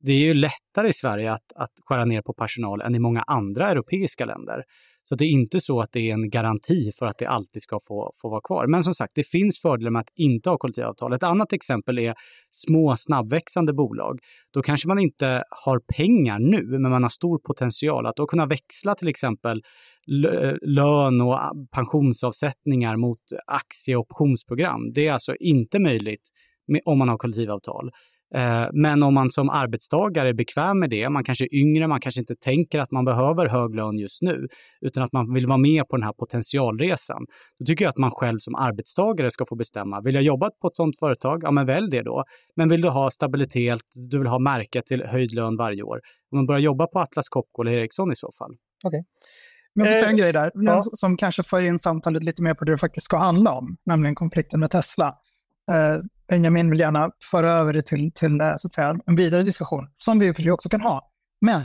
Det 0.00 0.12
är 0.12 0.18
ju 0.18 0.34
lättare 0.34 0.88
i 0.88 0.92
Sverige 0.92 1.32
att, 1.32 1.52
att 1.54 1.72
skära 1.84 2.04
ner 2.04 2.22
på 2.22 2.32
personal 2.32 2.80
än 2.80 2.94
i 2.94 2.98
många 2.98 3.20
andra 3.20 3.70
europeiska 3.70 4.24
länder. 4.24 4.64
Så 5.08 5.14
det 5.14 5.24
är 5.24 5.28
inte 5.28 5.60
så 5.60 5.80
att 5.80 5.92
det 5.92 6.10
är 6.10 6.14
en 6.14 6.30
garanti 6.30 6.92
för 6.98 7.06
att 7.06 7.18
det 7.18 7.26
alltid 7.26 7.62
ska 7.62 7.78
få, 7.88 8.12
få 8.22 8.28
vara 8.28 8.40
kvar. 8.40 8.66
Men 8.66 8.84
som 8.84 8.94
sagt, 8.94 9.12
det 9.14 9.28
finns 9.28 9.60
fördelar 9.60 9.90
med 9.90 10.00
att 10.00 10.10
inte 10.14 10.50
ha 10.50 10.58
kollektivavtal. 10.58 11.12
Ett 11.12 11.22
annat 11.22 11.52
exempel 11.52 11.98
är 11.98 12.14
små 12.50 12.96
snabbväxande 12.96 13.72
bolag. 13.72 14.18
Då 14.52 14.62
kanske 14.62 14.88
man 14.88 14.98
inte 14.98 15.44
har 15.64 15.80
pengar 15.96 16.38
nu, 16.38 16.78
men 16.78 16.90
man 16.90 17.02
har 17.02 17.10
stor 17.10 17.38
potential 17.38 18.06
att 18.06 18.16
då 18.16 18.26
kunna 18.26 18.46
växla 18.46 18.94
till 18.94 19.08
exempel 19.08 19.62
lön 20.62 21.20
och 21.20 21.34
ah, 21.34 21.52
pensionsavsättningar 21.72 22.96
mot 22.96 23.20
aktie 23.46 23.96
och 23.96 24.00
optionsprogram. 24.10 24.92
Det 24.92 25.06
är 25.06 25.12
alltså 25.12 25.34
inte 25.36 25.78
möjligt 25.78 26.28
om 26.84 26.98
man 26.98 27.08
har 27.08 27.18
kollektivavtal. 27.18 27.90
Eh, 28.34 28.68
men 28.72 29.02
om 29.02 29.14
man 29.14 29.30
som 29.30 29.50
arbetstagare 29.50 30.28
är 30.28 30.32
bekväm 30.32 30.78
med 30.78 30.90
det, 30.90 31.08
man 31.08 31.24
kanske 31.24 31.44
är 31.44 31.54
yngre, 31.54 31.88
man 31.88 32.00
kanske 32.00 32.20
inte 32.20 32.36
tänker 32.36 32.78
att 32.80 32.90
man 32.90 33.04
behöver 33.04 33.46
hög 33.46 33.74
lön 33.74 33.98
just 33.98 34.22
nu, 34.22 34.48
utan 34.80 35.02
att 35.02 35.12
man 35.12 35.34
vill 35.34 35.46
vara 35.46 35.58
med 35.58 35.88
på 35.88 35.96
den 35.96 36.04
här 36.04 36.12
potentialresan. 36.12 37.26
Då 37.58 37.64
tycker 37.64 37.84
jag 37.84 37.90
att 37.90 37.98
man 37.98 38.10
själv 38.10 38.38
som 38.38 38.54
arbetstagare 38.54 39.30
ska 39.30 39.46
få 39.46 39.56
bestämma. 39.56 40.00
Vill 40.00 40.14
jag 40.14 40.24
jobba 40.24 40.50
på 40.50 40.68
ett 40.68 40.76
sådant 40.76 40.98
företag? 40.98 41.40
Ja, 41.42 41.50
men 41.50 41.66
välj 41.66 41.90
det 41.90 42.02
då. 42.02 42.24
Men 42.56 42.68
vill 42.68 42.80
du 42.80 42.88
ha 42.88 43.10
stabilitet, 43.10 43.80
du 44.10 44.18
vill 44.18 44.26
ha 44.26 44.38
märke 44.38 44.82
till 44.82 45.02
höjd 45.02 45.32
lön 45.32 45.56
varje 45.56 45.82
år, 45.82 46.00
om 46.30 46.38
man 46.38 46.46
börjar 46.46 46.60
jobba 46.60 46.86
på 46.86 47.00
Atlas 47.00 47.28
Copco 47.28 47.62
eller 47.62 47.72
Ericsson 47.72 48.12
i 48.12 48.16
så 48.16 48.32
fall. 48.38 48.50
Okej. 48.84 48.98
Okay. 48.98 49.02
Men 49.74 49.86
vi 49.86 50.02
eh, 50.02 50.08
en 50.08 50.16
grej 50.16 50.32
där, 50.32 50.50
ja. 50.54 50.82
som 50.82 51.16
kanske 51.16 51.42
för 51.42 51.62
in 51.62 51.78
samtalet 51.78 52.24
lite 52.24 52.42
mer 52.42 52.54
på 52.54 52.64
det 52.64 52.72
det 52.72 52.78
faktiskt 52.78 53.04
ska 53.04 53.16
handla 53.16 53.52
om, 53.52 53.76
nämligen 53.86 54.14
konflikten 54.14 54.60
med 54.60 54.70
Tesla. 54.70 55.14
Eh, 55.72 56.02
Benjamin 56.28 56.70
vill 56.70 56.80
gärna 56.80 57.10
föra 57.30 57.52
över 57.52 57.72
det 57.72 57.82
till, 57.82 58.12
till 58.12 58.40
eh, 58.40 58.56
så 58.56 58.66
att 58.66 58.72
säga, 58.72 58.98
en 59.06 59.16
vidare 59.16 59.42
diskussion, 59.42 59.88
som 59.98 60.18
vi 60.18 60.50
också 60.50 60.68
kan 60.68 60.80
ha. 60.80 61.10
Men 61.40 61.60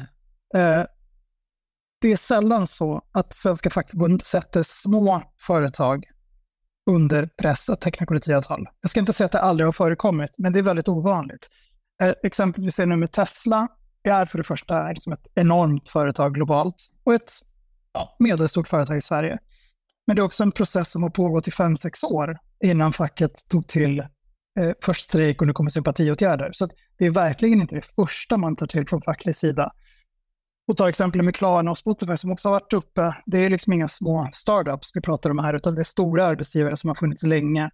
eh, 0.56 0.86
det 2.02 2.12
är 2.12 2.18
sällan 2.18 2.68
så 2.68 3.02
att 3.12 3.36
svenska 3.36 3.70
fackförbund 3.70 4.22
sätter 4.22 4.64
små 4.64 5.22
företag 5.38 6.06
under 6.90 7.30
press 7.38 7.70
att 7.70 7.82
teckna 7.82 8.06
kollektivavtal. 8.06 8.68
Jag 8.82 8.92
ska 8.92 9.00
inte 9.00 9.14
säga 9.14 9.26
att 9.26 9.32
det 9.32 9.42
aldrig 9.42 9.68
har 9.68 9.72
förekommit, 9.72 10.32
men 10.38 10.54
det 10.54 10.60
är 10.60 10.64
väldigt 10.64 10.88
ovanligt. 10.88 11.50
Eh, 12.04 12.14
exemplet 12.24 12.66
vi 12.66 12.72
ser 12.72 12.86
nu 12.86 12.96
med 12.96 13.12
Tesla 13.12 13.68
är 14.04 14.26
för 14.26 14.38
det 14.38 14.44
första 14.44 14.90
liksom 14.92 15.14
ett 15.14 15.28
enormt 15.36 15.90
företag 15.90 16.34
globalt 16.34 16.76
och 17.04 17.14
ett 17.14 17.32
ja, 17.94 18.16
medelstort 18.20 18.68
företag 18.68 18.98
i 18.98 19.02
Sverige. 19.02 19.40
Men 20.10 20.16
det 20.16 20.22
är 20.22 20.24
också 20.24 20.44
en 20.44 20.52
process 20.52 20.92
som 20.92 21.04
har 21.04 21.10
pågått 21.10 21.48
i 21.48 21.52
fem 21.52 21.78
sex 21.78 22.04
år 22.04 22.38
innan 22.64 22.94
facket 22.94 23.48
tog 23.50 23.68
till 23.68 24.00
eh, 24.00 24.72
först 24.82 25.04
strejk 25.04 25.42
och 25.42 25.48
nu 25.48 25.54
kommer 25.54 25.70
sympatiåtgärder. 25.70 26.50
Så 26.54 26.68
det 26.98 27.06
är 27.06 27.12
verkligen 27.12 27.62
inte 27.62 27.76
det 27.76 27.86
första 27.96 28.38
man 28.38 28.56
tar 28.56 28.68
till 28.68 28.88
från 28.88 29.02
facklig 29.02 29.36
sida. 29.36 29.72
Och 30.68 30.78
ta 30.78 30.90
exempel 30.90 31.22
med 31.22 31.36
Klarna 31.36 31.72
och 31.72 31.78
Spotify 31.78 32.18
som 32.18 32.32
också 32.32 32.48
har 32.48 32.54
varit 32.54 32.74
uppe. 32.74 33.16
Det 33.26 33.38
är 33.38 33.50
liksom 33.50 33.74
inga 33.74 33.88
små 33.88 34.30
startups 34.34 34.92
vi 34.94 35.02
pratar 35.02 35.30
om 35.30 35.40
här, 35.40 35.54
utan 35.54 35.76
det 35.76 35.82
är 35.82 35.84
stora 35.84 36.26
arbetsgivare 36.26 36.78
som 36.78 36.88
har 36.88 36.96
funnits 36.96 37.24
länge. 37.24 37.70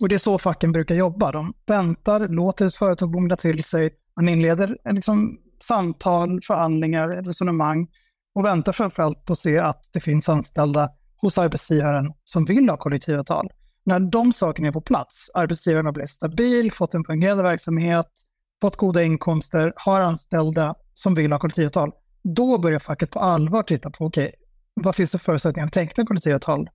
Och 0.00 0.08
det 0.08 0.14
är 0.14 0.18
så 0.18 0.38
facken 0.38 0.72
brukar 0.72 0.94
jobba. 0.94 1.32
De 1.32 1.54
väntar, 1.66 2.28
låter 2.28 2.66
ett 2.66 2.74
företag 2.74 3.10
bomla 3.10 3.36
till 3.36 3.64
sig, 3.64 3.90
man 4.16 4.28
inleder 4.28 4.78
liksom 4.92 5.38
samtal, 5.62 6.40
förhandlingar, 6.42 7.08
resonemang 7.08 7.88
och 8.34 8.44
väntar 8.44 8.72
framförallt 8.72 9.24
på 9.24 9.32
att 9.32 9.38
se 9.38 9.58
att 9.58 9.90
det 9.92 10.00
finns 10.00 10.28
anställda 10.28 10.90
hos 11.22 11.38
arbetsgivaren 11.38 12.12
som 12.24 12.44
vill 12.44 12.68
ha 12.68 12.76
kollektivavtal. 12.76 13.50
När 13.84 14.00
de 14.00 14.32
sakerna 14.32 14.68
är 14.68 14.72
på 14.72 14.80
plats, 14.80 15.30
arbetsgivaren 15.34 15.86
har 15.86 15.92
blivit 15.92 16.10
stabil, 16.10 16.72
fått 16.72 16.94
en 16.94 17.04
fungerande 17.04 17.42
verksamhet, 17.42 18.06
fått 18.60 18.76
goda 18.76 19.02
inkomster, 19.02 19.72
har 19.76 20.00
anställda 20.00 20.74
som 20.92 21.14
vill 21.14 21.32
ha 21.32 21.38
kollektivavtal, 21.38 21.92
då 22.22 22.58
börjar 22.58 22.78
facket 22.78 23.10
på 23.10 23.18
allvar 23.18 23.62
titta 23.62 23.90
på, 23.90 24.04
okej, 24.04 24.26
okay, 24.26 24.36
vad 24.74 24.96
finns 24.96 25.12
det 25.12 25.18
förutsättningar 25.18 25.66
att 25.66 25.72
teckna 25.72 26.06
kollektivavtal? 26.06 26.70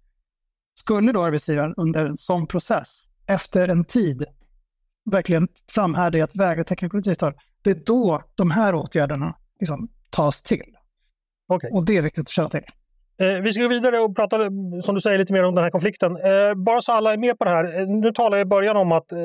Skulle 0.80 1.12
då 1.12 1.24
arbetsgivaren 1.24 1.74
under 1.78 2.06
en 2.06 2.18
sån 2.18 2.48
process, 2.48 3.06
efter 3.26 3.68
en 3.68 3.86
tid, 3.86 4.26
verkligen 5.12 5.48
framhärda 5.72 6.18
i 6.18 6.22
att 6.22 6.36
vägra 6.36 6.64
teckna 6.64 6.90
kollektivavtal, 6.90 7.34
det 7.62 7.70
är 7.70 7.82
då 7.86 8.24
de 8.36 8.52
här 8.52 8.76
åtgärderna 8.76 9.38
liksom 9.60 9.90
tas 10.10 10.44
till. 10.44 10.78
Okay. 11.48 11.72
Och 11.72 11.86
det 11.86 11.98
är 11.98 12.02
viktigt 12.02 12.22
att 12.22 12.30
känna 12.30 12.50
till. 12.50 12.64
Eh, 13.20 13.42
vi 13.42 13.54
ska 13.54 13.64
gå 13.64 13.70
vidare 13.70 14.00
och 14.00 14.16
prata, 14.16 14.38
som 14.84 14.96
du 14.96 15.02
säger, 15.02 15.18
lite 15.18 15.34
mer 15.34 15.44
om 15.44 15.56
den 15.56 15.64
här 15.64 15.72
konflikten. 15.72 16.12
Eh, 16.12 16.54
bara 16.56 16.82
så 16.82 16.92
alla 16.92 17.14
är 17.14 17.18
med 17.18 17.40
på 17.40 17.46
det 17.46 17.52
här. 17.52 17.80
Eh, 17.80 17.88
nu 17.88 18.12
talade 18.12 18.38
jag 18.38 18.46
i 18.46 18.50
början 18.50 18.78
om 18.78 18.92
att 18.92 19.12
eh, 19.12 19.20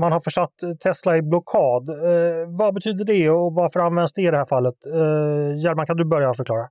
man 0.00 0.12
har 0.12 0.20
försatt 0.20 0.62
eh, 0.62 0.74
Tesla 0.74 1.16
i 1.16 1.22
blockad. 1.22 1.88
Eh, 1.88 2.56
vad 2.58 2.74
betyder 2.74 3.04
det 3.04 3.30
och 3.30 3.52
varför 3.54 3.80
används 3.80 4.12
det 4.12 4.22
i 4.22 4.30
det 4.30 4.36
här 4.36 4.46
fallet? 4.46 4.74
Eh, 4.86 5.62
German, 5.62 5.86
kan 5.86 5.96
du 5.96 6.04
börja 6.04 6.34
förklara? 6.34 6.68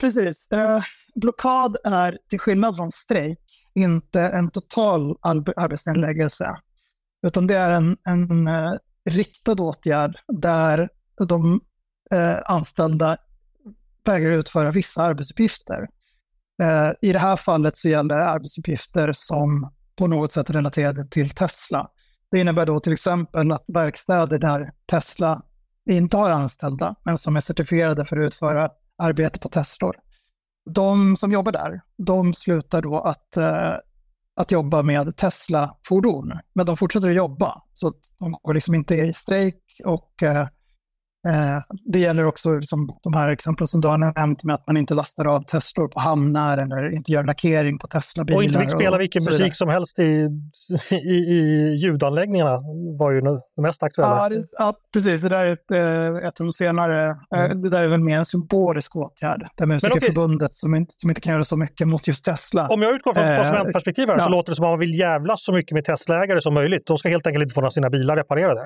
Precis. 0.00 0.48
Eh, 0.52 0.80
blockad 1.14 1.76
är, 1.84 2.18
till 2.30 2.40
skillnad 2.40 2.76
från 2.76 2.92
strejk, 2.92 3.38
inte 3.74 4.20
en 4.20 4.50
total 4.50 5.16
arbetsnedläggelse. 5.56 6.56
Utan 7.26 7.46
det 7.46 7.56
är 7.56 7.72
en, 7.72 7.96
en 8.04 8.48
eh, 8.48 8.72
riktad 9.10 9.62
åtgärd 9.62 10.18
där 10.28 10.88
de 11.28 11.60
anställda 12.44 13.16
vägrar 14.04 14.30
utföra 14.30 14.70
vissa 14.70 15.02
arbetsuppgifter. 15.02 15.88
Eh, 16.62 16.92
I 17.00 17.12
det 17.12 17.18
här 17.18 17.36
fallet 17.36 17.76
så 17.76 17.88
gäller 17.88 18.18
det 18.18 18.28
arbetsuppgifter 18.28 19.12
som 19.12 19.72
på 19.96 20.06
något 20.06 20.32
sätt 20.32 20.50
relaterade 20.50 21.08
till 21.08 21.30
Tesla. 21.30 21.88
Det 22.30 22.40
innebär 22.40 22.66
då 22.66 22.80
till 22.80 22.92
exempel 22.92 23.52
att 23.52 23.64
verkstäder 23.68 24.38
där 24.38 24.72
Tesla 24.86 25.42
inte 25.90 26.16
har 26.16 26.30
anställda, 26.30 26.94
men 27.04 27.18
som 27.18 27.36
är 27.36 27.40
certifierade 27.40 28.06
för 28.06 28.16
att 28.16 28.26
utföra 28.26 28.70
arbete 28.98 29.38
på 29.38 29.48
Teslor. 29.48 29.96
De 30.70 31.16
som 31.16 31.32
jobbar 31.32 31.52
där, 31.52 31.80
de 31.96 32.34
slutar 32.34 32.82
då 32.82 33.00
att, 33.00 33.36
eh, 33.36 33.74
att 34.36 34.52
jobba 34.52 34.82
med 34.82 35.16
Tesla-fordon, 35.16 36.32
men 36.54 36.66
de 36.66 36.76
fortsätter 36.76 37.08
att 37.08 37.14
jobba. 37.14 37.62
Så 37.72 37.92
de 38.18 38.36
går 38.42 38.54
liksom 38.54 38.74
inte 38.74 38.94
i 38.94 39.12
strejk 39.12 39.80
och 39.84 40.22
Eh, 40.22 40.46
det 41.84 41.98
gäller 41.98 42.24
också 42.24 42.58
liksom, 42.58 42.98
de 43.02 43.14
här 43.14 43.28
exemplen 43.30 43.68
som 43.68 43.80
du 43.80 43.88
har 43.88 43.98
nämnt 43.98 44.44
med 44.44 44.54
att 44.54 44.66
man 44.66 44.76
inte 44.76 44.94
lastar 44.94 45.24
av 45.24 45.42
Teslor 45.42 45.88
på 45.88 46.00
hamnar 46.00 46.58
eller 46.58 46.94
inte 46.94 47.12
gör 47.12 47.24
lackering 47.24 47.78
på 47.78 47.86
Tesla-bilar. 47.86 48.38
Och 48.38 48.44
inte 48.44 48.58
fick 48.58 48.70
spela 48.70 48.98
vilken 48.98 49.24
musik 49.24 49.54
som 49.54 49.68
helst 49.68 49.98
i, 49.98 50.28
i, 50.90 51.14
i 51.14 51.72
ljudanläggningarna 51.82 52.60
var 52.98 53.12
ju 53.12 53.20
det 53.20 53.62
mest 53.62 53.82
aktuella. 53.82 54.16
Ja, 54.16 54.28
det, 54.28 54.46
ja 54.58 54.74
precis. 54.92 55.22
Det 55.22 55.28
där 55.28 55.46
är 55.46 55.52
ett, 55.52 55.70
eh, 55.70 56.28
ett 56.28 56.40
av 56.40 56.46
de 56.46 56.52
senare. 56.52 57.10
Eh, 57.10 57.44
mm. 57.44 57.62
Det 57.62 57.70
där 57.70 57.82
är 57.82 57.88
väl 57.88 58.00
mer 58.00 58.18
en 58.18 58.26
symbolisk 58.26 58.96
åtgärd. 58.96 59.48
Det 59.56 59.66
Musikerförbundet 59.66 60.54
som, 60.54 60.74
inte, 60.74 60.94
som 60.96 61.10
inte 61.10 61.20
kan 61.20 61.32
göra 61.32 61.44
så 61.44 61.56
mycket 61.56 61.88
mot 61.88 62.08
just 62.08 62.24
Tesla. 62.24 62.68
Om 62.68 62.82
jag 62.82 62.94
utgår 62.94 63.14
från 63.14 63.24
ett 63.24 63.38
konsumentperspektiv 63.38 64.08
här 64.08 64.18
så 64.18 64.28
låter 64.28 64.52
det 64.52 64.56
som 64.56 64.64
att 64.64 64.70
man 64.70 64.78
vill 64.78 64.98
jävlas 64.98 65.44
så 65.44 65.52
mycket 65.52 65.74
med 65.74 65.84
Tesla-ägare 65.84 66.40
som 66.40 66.54
möjligt. 66.54 66.86
De 66.86 66.98
ska 66.98 67.08
helt 67.08 67.26
enkelt 67.26 67.42
inte 67.42 67.54
få 67.54 67.70
sina 67.70 67.90
bilar 67.90 68.16
reparerade. 68.16 68.60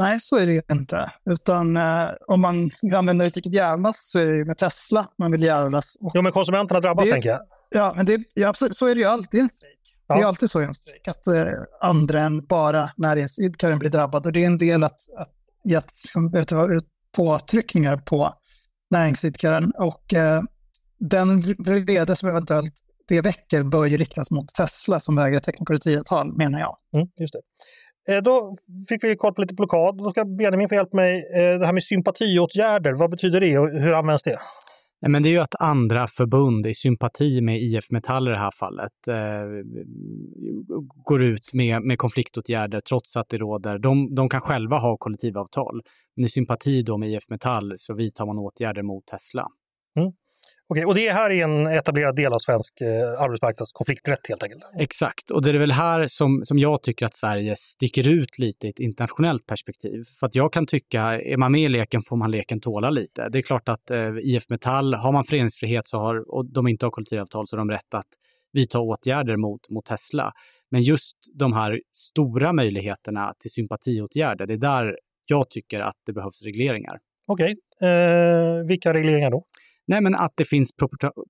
Nej, 0.00 0.20
så 0.20 0.36
är 0.36 0.46
det 0.46 0.52
ju 0.52 0.62
inte. 0.72 1.12
Utan 1.24 1.76
eh, 1.76 2.08
om 2.26 2.40
man 2.40 2.70
använder 2.94 3.26
uttrycket 3.26 3.52
jävlas 3.52 4.10
så 4.10 4.18
är 4.18 4.26
det 4.26 4.36
ju 4.36 4.44
med 4.44 4.58
Tesla 4.58 5.08
man 5.18 5.32
vill 5.32 5.42
jävlas. 5.42 5.96
Och 6.00 6.12
jo, 6.14 6.22
men 6.22 6.32
konsumenterna 6.32 6.80
drabbas 6.80 7.04
det, 7.04 7.12
tänker 7.12 7.28
jag. 7.28 7.40
Ja, 7.70 7.92
men 7.96 8.06
det, 8.06 8.22
ja, 8.34 8.48
absolut, 8.48 8.76
så 8.76 8.86
är 8.86 8.94
det 8.94 9.00
ju 9.00 9.06
alltid 9.06 9.38
i 9.38 9.42
en 9.42 9.48
strejk. 9.48 9.96
Ja. 10.06 10.14
Det 10.14 10.20
är 10.20 10.26
alltid 10.26 10.50
så 10.50 10.62
i 10.62 10.64
en 10.64 10.74
strejk, 10.74 11.08
att 11.08 11.26
eh, 11.26 11.44
andra 11.80 12.22
än 12.22 12.46
bara 12.46 12.90
näringsidkaren 12.96 13.78
blir 13.78 13.90
drabbad. 13.90 14.26
Och 14.26 14.32
det 14.32 14.42
är 14.42 14.46
en 14.46 14.58
del 14.58 14.84
att, 14.84 15.00
att 15.16 15.32
ge 15.64 15.80
liksom, 16.04 16.34
ut 16.70 16.86
påtryckningar 17.16 17.96
på 17.96 18.34
näringsidkaren. 18.90 19.72
Och 19.78 20.14
eh, 20.14 20.42
den 20.98 21.40
vrede 21.58 22.16
som 22.16 22.28
eventuellt 22.28 22.74
det 23.08 23.20
väcker 23.20 23.62
bör 23.62 23.86
ju 23.86 23.96
riktas 23.96 24.30
mot 24.30 24.54
Tesla 24.54 25.00
som 25.00 25.16
vägrar 25.16 25.40
teckna 25.40 25.66
kollektivavtal, 25.66 26.36
menar 26.36 26.60
jag. 26.60 26.76
Mm, 26.94 27.08
just 27.16 27.32
det. 27.32 27.40
Eh, 28.08 28.22
då 28.22 28.56
fick 28.88 29.04
vi 29.04 29.16
koll 29.16 29.34
på 29.34 29.40
lite 29.40 29.54
blockad. 29.54 29.98
Då 29.98 30.10
ska 30.10 30.24
Benjamin 30.24 30.68
få 30.68 30.74
hjälpa 30.74 30.96
mig. 30.96 31.16
Eh, 31.34 31.58
det 31.58 31.66
här 31.66 31.72
med 31.72 31.82
sympatiåtgärder, 31.82 32.92
vad 32.92 33.10
betyder 33.10 33.40
det 33.40 33.58
och 33.58 33.70
hur 33.70 33.92
används 33.92 34.22
det? 34.22 34.38
Men 35.08 35.22
det 35.22 35.28
är 35.28 35.30
ju 35.30 35.38
att 35.38 35.60
andra 35.60 36.06
förbund 36.06 36.66
i 36.66 36.74
sympati 36.74 37.40
med 37.40 37.62
IF 37.62 37.90
Metall 37.90 38.28
i 38.28 38.30
det 38.30 38.38
här 38.38 38.50
fallet 38.50 39.08
eh, 39.08 39.14
går 41.04 41.22
ut 41.22 41.52
med, 41.52 41.82
med 41.82 41.98
konfliktåtgärder 41.98 42.80
trots 42.80 43.16
att 43.16 43.28
det 43.28 43.38
råder, 43.38 43.78
de, 43.78 44.14
de 44.14 44.28
kan 44.28 44.40
själva 44.40 44.78
ha 44.78 44.96
kollektivavtal, 44.96 45.82
men 46.16 46.24
i 46.24 46.28
sympati 46.28 46.82
då 46.82 46.98
med 46.98 47.10
IF 47.10 47.28
Metall 47.28 47.74
så 47.76 47.94
vidtar 47.94 48.26
man 48.26 48.38
åtgärder 48.38 48.82
mot 48.82 49.06
Tesla. 49.06 49.46
Mm. 49.96 50.12
Okej, 50.72 50.84
och 50.84 50.94
det 50.94 51.10
här 51.10 51.30
är 51.30 51.44
en 51.44 51.66
etablerad 51.66 52.16
del 52.16 52.32
av 52.32 52.38
svensk 52.38 52.80
eh, 52.80 53.22
arbetsmarknads 53.22 53.72
konflikträtt 53.72 54.28
helt 54.28 54.42
enkelt? 54.42 54.62
Exakt, 54.78 55.30
och 55.30 55.42
det 55.42 55.50
är 55.50 55.58
väl 55.58 55.72
här 55.72 56.06
som, 56.06 56.42
som 56.44 56.58
jag 56.58 56.82
tycker 56.82 57.06
att 57.06 57.14
Sverige 57.14 57.56
sticker 57.56 58.08
ut 58.08 58.38
lite 58.38 58.66
i 58.66 58.70
ett 58.70 58.80
internationellt 58.80 59.46
perspektiv. 59.46 60.04
För 60.20 60.26
att 60.26 60.34
jag 60.34 60.52
kan 60.52 60.66
tycka, 60.66 61.00
är 61.02 61.36
man 61.36 61.52
med 61.52 61.60
i 61.60 61.68
leken 61.68 62.02
får 62.02 62.16
man 62.16 62.30
leken 62.30 62.60
tåla 62.60 62.90
lite. 62.90 63.28
Det 63.28 63.38
är 63.38 63.42
klart 63.42 63.68
att 63.68 63.90
eh, 63.90 64.10
IF 64.22 64.50
Metall, 64.50 64.94
har 64.94 65.12
man 65.12 65.24
föreningsfrihet 65.24 65.88
så 65.88 65.98
har, 65.98 66.34
och 66.34 66.52
de 66.52 66.68
inte 66.68 66.86
har 66.86 66.90
kollektivavtal 66.90 67.48
så 67.48 67.56
har 67.56 67.58
de 67.58 67.70
rätt 67.70 67.94
att 67.94 68.08
vidta 68.52 68.80
åtgärder 68.80 69.36
mot, 69.36 69.70
mot 69.70 69.84
Tesla. 69.84 70.32
Men 70.70 70.82
just 70.82 71.16
de 71.34 71.52
här 71.52 71.80
stora 71.92 72.52
möjligheterna 72.52 73.34
till 73.40 73.50
sympatiåtgärder, 73.50 74.46
det 74.46 74.54
är 74.54 74.58
där 74.58 74.98
jag 75.26 75.50
tycker 75.50 75.80
att 75.80 75.96
det 76.06 76.12
behövs 76.12 76.42
regleringar. 76.42 76.98
Okej, 77.26 77.56
eh, 77.80 78.66
vilka 78.66 78.94
regleringar 78.94 79.30
då? 79.30 79.44
Nej, 79.90 80.00
men 80.00 80.14
att 80.14 80.32
det 80.36 80.44
finns 80.44 80.72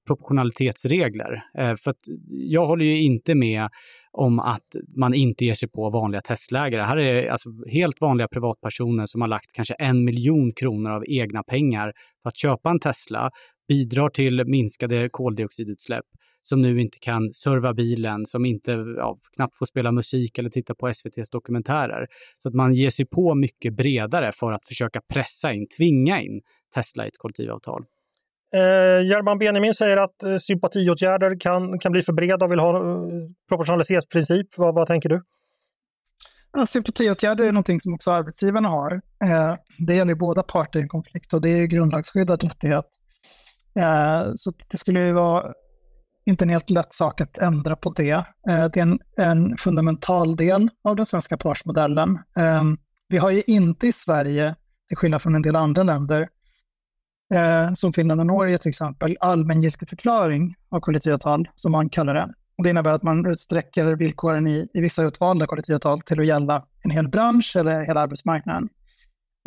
proportionalitetsregler. 0.07 1.43
Eh, 1.59 1.77
för 1.77 1.91
att 1.91 2.01
jag 2.29 2.67
håller 2.67 2.85
ju 2.85 3.03
inte 3.03 3.35
med 3.35 3.69
om 4.13 4.39
att 4.39 4.77
man 4.97 5.15
inte 5.15 5.45
ger 5.45 5.55
sig 5.55 5.69
på 5.69 5.91
vanliga 5.91 6.23
Tesla-ägare. 6.23 6.83
Här 6.83 6.97
är 6.97 7.29
alltså 7.29 7.49
helt 7.71 8.01
vanliga 8.01 8.29
privatpersoner 8.29 9.07
som 9.07 9.21
har 9.21 9.29
lagt 9.29 9.53
kanske 9.53 9.75
en 9.75 10.05
miljon 10.05 10.53
kronor 10.53 10.91
av 10.91 11.05
egna 11.09 11.43
pengar 11.43 11.93
för 12.23 12.29
att 12.29 12.37
köpa 12.37 12.71
en 12.71 12.81
Tesla, 12.81 13.31
bidrar 13.69 14.11
till 14.11 14.45
minskade 14.47 15.09
koldioxidutsläpp, 15.09 16.07
som 16.43 16.63
nu 16.63 16.81
inte 16.81 16.99
kan 16.99 17.35
serva 17.35 17.75
bilen, 17.75 18.27
som 18.27 18.45
inte 18.45 18.71
ja, 18.97 19.19
knappt 19.37 19.59
får 19.59 19.67
spela 19.67 19.93
musik 19.93 20.39
eller 20.39 20.51
titta 20.51 20.75
på 20.75 20.89
SVTs 20.89 21.31
dokumentärer. 21.31 22.07
Så 22.43 22.49
att 22.49 22.55
man 22.55 22.75
ger 22.75 22.91
sig 22.91 23.07
på 23.07 23.35
mycket 23.35 23.75
bredare 23.75 24.33
för 24.33 24.53
att 24.53 24.67
försöka 24.67 25.01
pressa 25.09 25.53
in, 25.53 25.67
tvinga 25.77 26.21
in 26.23 26.41
Tesla 26.75 27.05
i 27.05 27.09
ett 27.09 27.19
kollektivavtal. 27.19 27.85
Eh, 28.55 29.07
German 29.07 29.39
Benjamin 29.39 29.75
säger 29.75 29.97
att 29.97 30.23
eh, 30.23 30.37
sympatiåtgärder 30.39 31.41
kan, 31.41 31.79
kan 31.79 31.93
bli 31.93 32.03
för 32.03 32.13
breda 32.13 32.45
och 32.45 32.53
vill 32.53 32.59
ha 32.59 32.77
eh, 32.77 33.03
proportionalitetsprincip. 33.49 34.47
Vad, 34.57 34.75
vad 34.75 34.87
tänker 34.87 35.09
du? 35.09 35.23
Ja, 36.53 36.67
sympatiåtgärder 36.67 37.45
är 37.45 37.53
någonting 37.53 37.81
som 37.81 37.95
också 37.95 38.11
arbetsgivarna 38.11 38.69
har. 38.69 38.93
Eh, 39.25 39.55
det 39.79 39.95
gäller 39.95 40.15
båda 40.15 40.43
parter 40.43 40.79
i 40.79 40.83
en 40.83 40.89
konflikt 40.89 41.33
och 41.33 41.41
det 41.41 41.49
är 41.49 41.67
grundlagsskyddad 41.67 42.43
rättighet. 42.43 42.87
Eh, 43.81 44.33
så 44.35 44.53
det 44.69 44.79
skulle 44.79 45.07
ju 45.07 45.13
vara 45.13 45.53
inte 46.25 46.45
en 46.45 46.51
helt 46.51 46.71
lätt 46.71 46.95
sak 46.95 47.21
att 47.21 47.39
ändra 47.39 47.77
på 47.77 47.93
det. 47.93 48.11
Eh, 48.11 48.25
det 48.73 48.81
är 48.81 48.83
en, 48.83 48.99
en, 49.17 49.57
fundamental 49.57 50.37
del 50.37 50.69
av 50.85 50.97
den 50.97 51.07
svenska 51.07 51.37
partsmodellen. 51.37 52.19
Eh, 52.39 52.63
vi 53.09 53.19
har 53.19 53.31
ju 53.31 53.43
inte 53.47 53.87
i 53.87 53.93
Sverige, 53.93 54.55
till 54.89 54.97
skillnad 54.97 55.23
från 55.23 55.35
en 55.35 55.43
del 55.43 55.57
andra 55.57 55.83
länder, 55.83 56.29
eh, 57.35 57.73
som 57.75 57.93
Finland 57.93 58.21
och 58.21 58.27
Norge 58.27 58.59
till 58.59 58.69
exempel, 58.69 59.17
allmängiltig 59.21 59.89
förklaring 59.89 60.55
av 60.71 60.81
kollektivavtal, 60.81 61.49
som 61.55 61.73
man 61.73 61.89
kallar 61.89 62.15
det. 62.15 62.35
Det 62.63 62.71
innebär 62.71 62.93
att 62.93 63.03
man 63.03 63.27
utsträcker 63.27 63.97
villkoren 63.97 64.47
i, 64.47 64.69
i 64.75 64.81
vissa 64.81 65.03
utvalda 65.03 65.47
kollektivavtal 65.47 66.01
till 66.01 66.21
att 66.21 66.27
gälla 66.27 66.67
en 66.83 66.91
hel 66.91 67.09
bransch 67.09 67.57
eller 67.57 67.85
hela 67.85 68.01
arbetsmarknaden. 68.01 68.69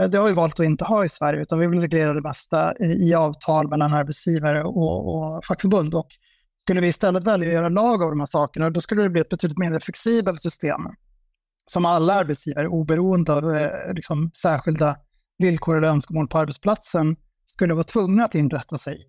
Eh, 0.01 0.09
det 0.09 0.17
har 0.17 0.27
vi 0.27 0.33
valt 0.33 0.59
att 0.59 0.65
inte 0.65 0.85
ha 0.85 1.05
i 1.05 1.09
Sverige, 1.09 1.41
utan 1.41 1.59
vi 1.59 1.67
vill 1.67 1.81
reglera 1.81 2.13
det 2.13 2.21
mesta 2.21 2.77
i, 2.77 3.09
i 3.09 3.13
avtal 3.15 3.69
mellan 3.69 3.93
arbetsgivare 3.93 4.63
och, 4.63 5.15
och 5.15 5.45
fackförbund. 5.45 5.93
Och 5.93 6.07
skulle 6.63 6.81
vi 6.81 6.87
istället 6.87 7.23
välja 7.23 7.47
att 7.47 7.53
göra 7.53 7.69
lag 7.69 8.03
av 8.03 8.09
de 8.09 8.19
här 8.19 8.27
sakerna, 8.27 8.69
då 8.69 8.81
skulle 8.81 9.03
det 9.03 9.09
bli 9.09 9.21
ett 9.21 9.29
betydligt 9.29 9.57
mindre 9.57 9.79
flexibelt 9.79 10.41
system 10.41 10.81
som 11.71 11.85
alla 11.85 12.13
arbetsgivare, 12.13 12.67
oberoende 12.67 13.33
av 13.33 13.55
eh, 13.55 13.93
liksom, 13.93 14.31
särskilda 14.33 14.95
villkor 15.37 15.77
eller 15.77 15.87
önskemål 15.87 16.27
på 16.27 16.37
arbetsplatsen, 16.37 17.15
skulle 17.53 17.73
vara 17.73 17.83
tvungna 17.83 18.25
att 18.25 18.35
inrätta 18.35 18.77
sig 18.77 18.95
i. 18.95 19.03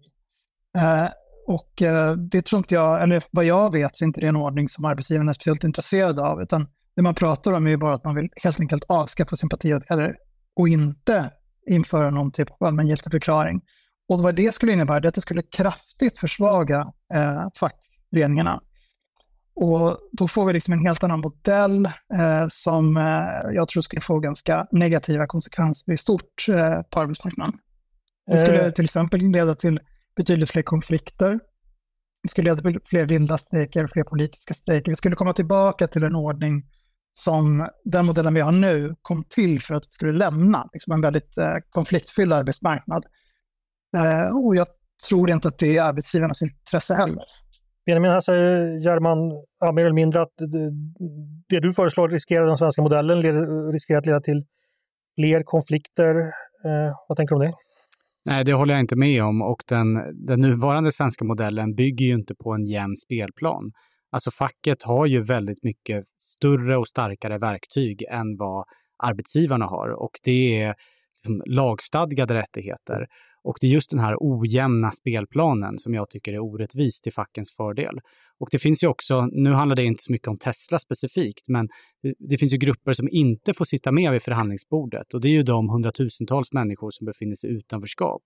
Eh, 0.79 1.09
och 1.47 1.83
eh, 1.83 2.13
det 2.17 2.43
tror 2.43 2.59
inte 2.59 2.75
jag, 2.75 3.03
eller 3.03 3.25
vad 3.31 3.45
jag 3.45 3.73
vet 3.73 3.97
så 3.97 4.05
är 4.05 4.07
inte 4.07 4.21
det 4.21 4.27
en 4.27 4.37
ordning 4.37 4.69
som 4.69 4.85
arbetsgivarna 4.85 5.31
är 5.31 5.35
speciellt 5.35 5.65
intresserade 5.65 6.23
av, 6.23 6.43
utan 6.43 6.69
det 6.97 7.03
man 7.03 7.15
pratar 7.15 7.53
om 7.53 7.67
är 7.67 7.71
ju 7.71 7.77
bara 7.77 7.95
att 7.95 8.05
man 8.05 8.15
vill 8.15 8.29
helt 8.43 8.61
enkelt 8.61 8.85
avskaffa 8.89 9.37
sympatiåtgärder 9.37 10.17
och 10.57 10.69
inte 10.69 11.31
införa 11.71 12.11
någon 12.11 12.33
typ 12.33 12.51
av 12.51 12.67
allmängiltig 12.67 13.11
förklaring. 13.11 13.61
Och 14.09 14.21
vad 14.21 14.35
det 14.35 14.55
skulle 14.55 14.73
innebära 14.73 14.97
är 14.97 15.07
att 15.07 15.15
det 15.15 15.21
skulle 15.21 15.43
kraftigt 15.43 16.19
försvaga 16.19 16.93
eh, 17.15 17.49
fackföreningarna. 17.55 18.61
Och 19.57 19.99
då 20.13 20.29
får 20.29 20.47
vi 20.47 20.53
liksom 20.53 20.73
en 20.73 20.87
helt 20.87 21.05
annan 21.05 21.21
modell 21.21 21.85
eh, 21.87 22.47
som 22.49 22.97
eh, 22.97 23.55
jag 23.55 23.69
tror 23.69 23.83
skulle 23.83 24.01
få 24.01 24.19
ganska 24.19 24.67
negativa 24.73 25.27
konsekvenser 25.27 25.93
i 25.93 25.99
stort 25.99 26.49
eh, 26.49 26.83
på 26.83 27.01
arbetsmarknaden. 27.01 27.59
Det 28.27 28.39
skulle 28.39 28.67
eh. 28.67 28.71
till 28.71 28.85
exempel 28.85 29.21
leda 29.21 29.55
till 29.55 29.81
betydligt 30.17 30.51
fler 30.51 30.63
konflikter. 30.63 31.41
Det 32.23 32.29
skulle 32.29 32.51
leda 32.51 32.63
till 32.63 32.81
fler 32.85 33.07
vilda 33.07 33.39
strejker, 33.39 33.87
fler 33.87 34.05
politiska 34.05 34.55
strejker. 34.55 34.91
Vi 34.91 34.95
skulle 34.95 35.17
komma 35.17 35.33
tillbaka 35.33 35.87
till 35.87 36.03
en 36.03 36.15
ordning 36.15 36.65
som 37.15 37.69
den 37.85 38.07
modellen 38.07 38.35
vi 38.35 38.41
har 38.41 38.53
nu 38.53 38.95
kom 39.03 39.25
till 39.25 39.63
för 39.63 39.75
att 39.75 39.87
vi 39.87 39.91
skulle 39.91 40.13
lämna 40.13 40.69
liksom 40.73 40.93
en 40.93 41.01
väldigt 41.01 41.39
eh, 41.39 41.57
konfliktfylld 41.71 42.33
arbetsmarknad. 42.33 43.05
Eh, 43.97 44.37
och 44.37 44.57
jag 44.57 44.67
tror 45.09 45.31
inte 45.31 45.49
att 45.49 45.59
det 45.59 45.77
är 45.77 45.83
arbetsgivarnas 45.83 46.43
intresse 46.43 46.95
heller. 46.95 47.25
Benjamin, 47.87 48.11
här 48.11 48.21
säger 48.21 48.79
German 48.79 49.19
ja, 49.61 49.73
mer 49.73 49.85
eller 49.85 49.95
mindre 49.95 50.23
att 50.23 50.33
det, 50.37 50.71
det 51.49 51.61
du 51.61 51.75
föreslår 51.75 52.09
riskerar 52.09 52.47
den 52.47 52.57
svenska 52.57 52.83
modellen, 52.83 53.23
riskerar 53.73 53.99
att 53.99 54.07
leda 54.07 54.21
till 54.21 54.45
fler 55.15 55.43
konflikter. 55.43 56.17
Eh, 56.65 56.97
vad 57.09 57.17
tänker 57.17 57.35
du 57.35 57.41
om 57.41 57.47
det? 57.47 57.57
Nej, 58.25 58.45
det 58.45 58.53
håller 58.53 58.75
jag 58.75 58.81
inte 58.81 58.97
med 58.97 59.25
om 59.25 59.43
och 59.43 59.63
den, 59.67 59.95
den 60.27 60.41
nuvarande 60.41 60.93
svenska 60.93 61.25
modellen 61.25 61.75
bygger 61.75 62.07
ju 62.07 62.15
inte 62.15 62.35
på 62.35 62.53
en 62.53 62.67
jämn 62.67 62.97
spelplan. 62.97 63.73
Alltså 64.11 64.31
facket 64.31 64.83
har 64.83 65.07
ju 65.07 65.23
väldigt 65.23 65.63
mycket 65.63 66.05
större 66.19 66.77
och 66.77 66.89
starkare 66.89 67.39
verktyg 67.39 68.03
än 68.03 68.37
vad 68.37 68.65
arbetsgivarna 69.03 69.67
har 69.67 69.89
och 69.89 70.21
det 70.23 70.63
är 70.63 70.75
liksom 71.17 71.43
lagstadgade 71.47 72.35
rättigheter. 72.35 73.07
Och 73.45 73.57
det 73.61 73.67
är 73.67 73.71
just 73.71 73.91
den 73.91 74.01
här 74.01 74.17
ojämna 74.21 74.91
spelplanen 74.91 75.79
som 75.79 75.95
jag 75.95 76.11
tycker 76.11 76.33
är 76.33 76.39
orättvis 76.39 77.01
till 77.01 77.13
fackens 77.13 77.53
fördel. 77.57 78.01
Och 78.41 78.49
det 78.53 78.59
finns 78.59 78.83
ju 78.83 78.89
också, 78.89 79.27
nu 79.33 79.53
handlar 79.53 79.77
det 79.77 79.85
inte 79.85 80.03
så 80.03 80.13
mycket 80.13 80.29
om 80.29 80.39
Tesla 80.39 80.79
specifikt, 80.79 81.49
men 81.49 81.69
det, 82.29 82.39
finns 82.39 82.55
ju 82.55 82.59
grupper 82.59 82.93
som 82.93 83.09
inte 83.11 83.55
får 83.55 83.65
sitta 83.65 83.93
med 83.93 84.13
vid 84.13 84.23
förhandlingsbordet 84.23 85.15
och 85.15 85.21
det 85.21 85.29
är 85.29 85.33
ju 85.33 85.43
de 85.43 85.69
hundratusentals 85.69 86.53
människor 86.53 86.91
som 86.91 87.05
befinner 87.05 87.37
sig 87.37 87.51
i 87.51 87.53
utanförskap. 87.53 88.23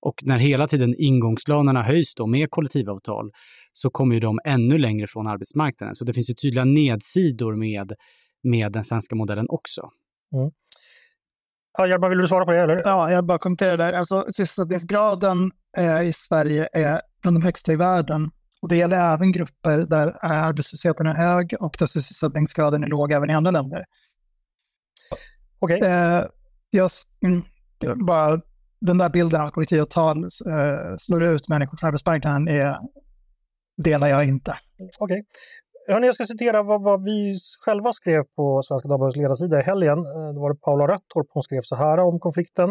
Och 0.00 0.14
när 0.22 0.38
hela 0.38 0.68
tiden 0.68 0.94
ingångslönerna 0.98 1.82
höjs 1.82 2.14
då 2.14 2.26
med 2.26 2.50
kollektivavtal 2.50 3.30
så 3.72 3.90
kommer 3.90 4.14
ju 4.14 4.20
de 4.20 4.38
ännu 4.44 4.78
längre 4.78 5.06
från 5.06 5.26
arbetsmarknaden. 5.26 5.96
Så 5.96 6.04
det 6.04 6.12
finns 6.14 6.30
ju 6.30 6.34
tydliga 6.34 6.64
nedsidor 6.64 7.56
med, 7.56 7.92
med 8.42 8.72
den 8.72 8.84
svenska 8.84 9.14
modellen 9.14 9.46
också. 9.48 9.90
Mm. 10.34 10.50
Ja, 11.78 11.86
Hjalmar, 11.86 12.08
vill 12.08 12.18
du 12.18 12.28
svara 12.28 12.44
på 12.44 12.52
det? 12.52 12.60
Eller? 12.60 12.82
Ja, 12.84 13.12
jag 13.12 13.24
bara 13.24 13.38
kommenterar 13.38 13.76
där. 13.76 13.92
Alltså, 13.92 14.24
sysselsättningsgraden 14.26 15.50
eh, 15.76 16.02
i 16.02 16.12
Sverige 16.12 16.68
är 16.72 17.00
bland 17.22 17.36
de 17.36 17.42
högsta 17.42 17.72
i 17.72 17.76
världen. 17.76 18.30
Och 18.62 18.68
det 18.68 18.76
gäller 18.76 19.14
även 19.14 19.32
grupper 19.32 19.78
där 19.78 20.16
arbetslösheten 20.20 21.06
är 21.06 21.14
hög 21.14 21.54
och 21.60 21.76
där 21.78 21.86
sysselsättningsgraden 21.86 22.84
är 22.84 22.88
låg 22.88 23.12
även 23.12 23.30
i 23.30 23.34
andra 23.34 23.50
länder. 23.50 23.84
Okej. 25.58 25.76
Okay. 25.78 25.90
Eh, 25.90 26.24
jag, 26.70 26.90
mm, 27.24 28.06
bara 28.06 28.40
den 28.80 28.98
där 28.98 29.08
bilden 29.08 29.40
av 29.40 29.50
kollektivavtal 29.50 30.24
eh, 30.24 30.96
slår 30.98 31.24
ut 31.24 31.48
människor 31.48 31.76
från 31.76 31.88
arbetsmarknaden 31.88 32.48
är, 32.48 32.76
delar 33.76 34.08
jag 34.08 34.24
inte. 34.24 34.58
Okej. 34.78 34.90
Okay 34.98 35.22
jag 35.88 36.14
ska 36.14 36.24
citera 36.24 36.62
vad, 36.62 36.82
vad, 36.82 37.04
vi 37.04 37.38
själva 37.64 37.92
skrev 37.92 38.22
på 38.36 38.62
Svenska 38.62 38.88
Dagbladets 38.88 39.16
ledarsida 39.16 39.60
i 39.60 39.62
helgen. 39.62 40.02
Det 40.02 40.32
då 40.32 40.40
var 40.40 40.52
det 40.52 40.60
Paula 40.60 40.86
Röttorp, 40.86 41.26
hon 41.30 41.42
skrev 41.42 41.62
så 41.62 41.76
här 41.76 41.98
om 41.98 42.20
konflikten. 42.20 42.70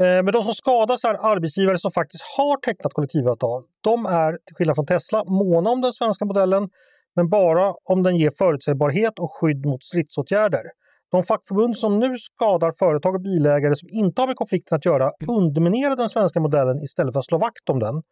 Eh, 0.00 0.22
men 0.24 0.26
de 0.26 0.44
som 0.44 0.54
skadas 0.54 1.04
är 1.04 1.32
arbetsgivare 1.32 1.78
som 1.78 1.90
faktiskt 1.90 2.24
har 2.36 2.56
tecknat 2.56 2.92
kollektivavtal. 2.92 3.62
De 3.80 4.06
är, 4.06 4.38
till 4.46 4.56
skillnad 4.56 4.76
från 4.76 4.86
Tesla, 4.86 5.24
måna 5.24 5.70
om 5.70 5.80
den 5.80 5.92
svenska 5.92 6.24
modellen, 6.24 6.68
men 7.16 7.28
bara 7.28 7.74
om 7.84 8.02
den 8.02 8.16
ger 8.16 8.32
förutsägbarhet 8.38 9.18
och 9.18 9.32
skydd 9.32 9.66
mot 9.66 9.84
stridsåtgärder. 9.84 10.62
De 11.10 11.22
fackförbund 11.22 11.78
som 11.78 11.98
nu 11.98 12.18
skadar 12.18 12.72
företag 12.78 13.14
och 13.14 13.20
bilägare 13.20 13.76
som 13.76 13.88
inte 13.92 14.22
har 14.22 14.26
med 14.26 14.36
konflikten 14.36 14.76
att 14.76 14.84
göra 14.84 15.12
underminerar 15.28 15.96
den 15.96 16.08
svenska 16.08 16.40
modellen 16.40 16.82
istället 16.82 17.12
för 17.12 17.18
att 17.18 17.26
slå 17.26 17.38
vakt 17.38 17.68
om 17.68 17.78
den. 17.78 18.02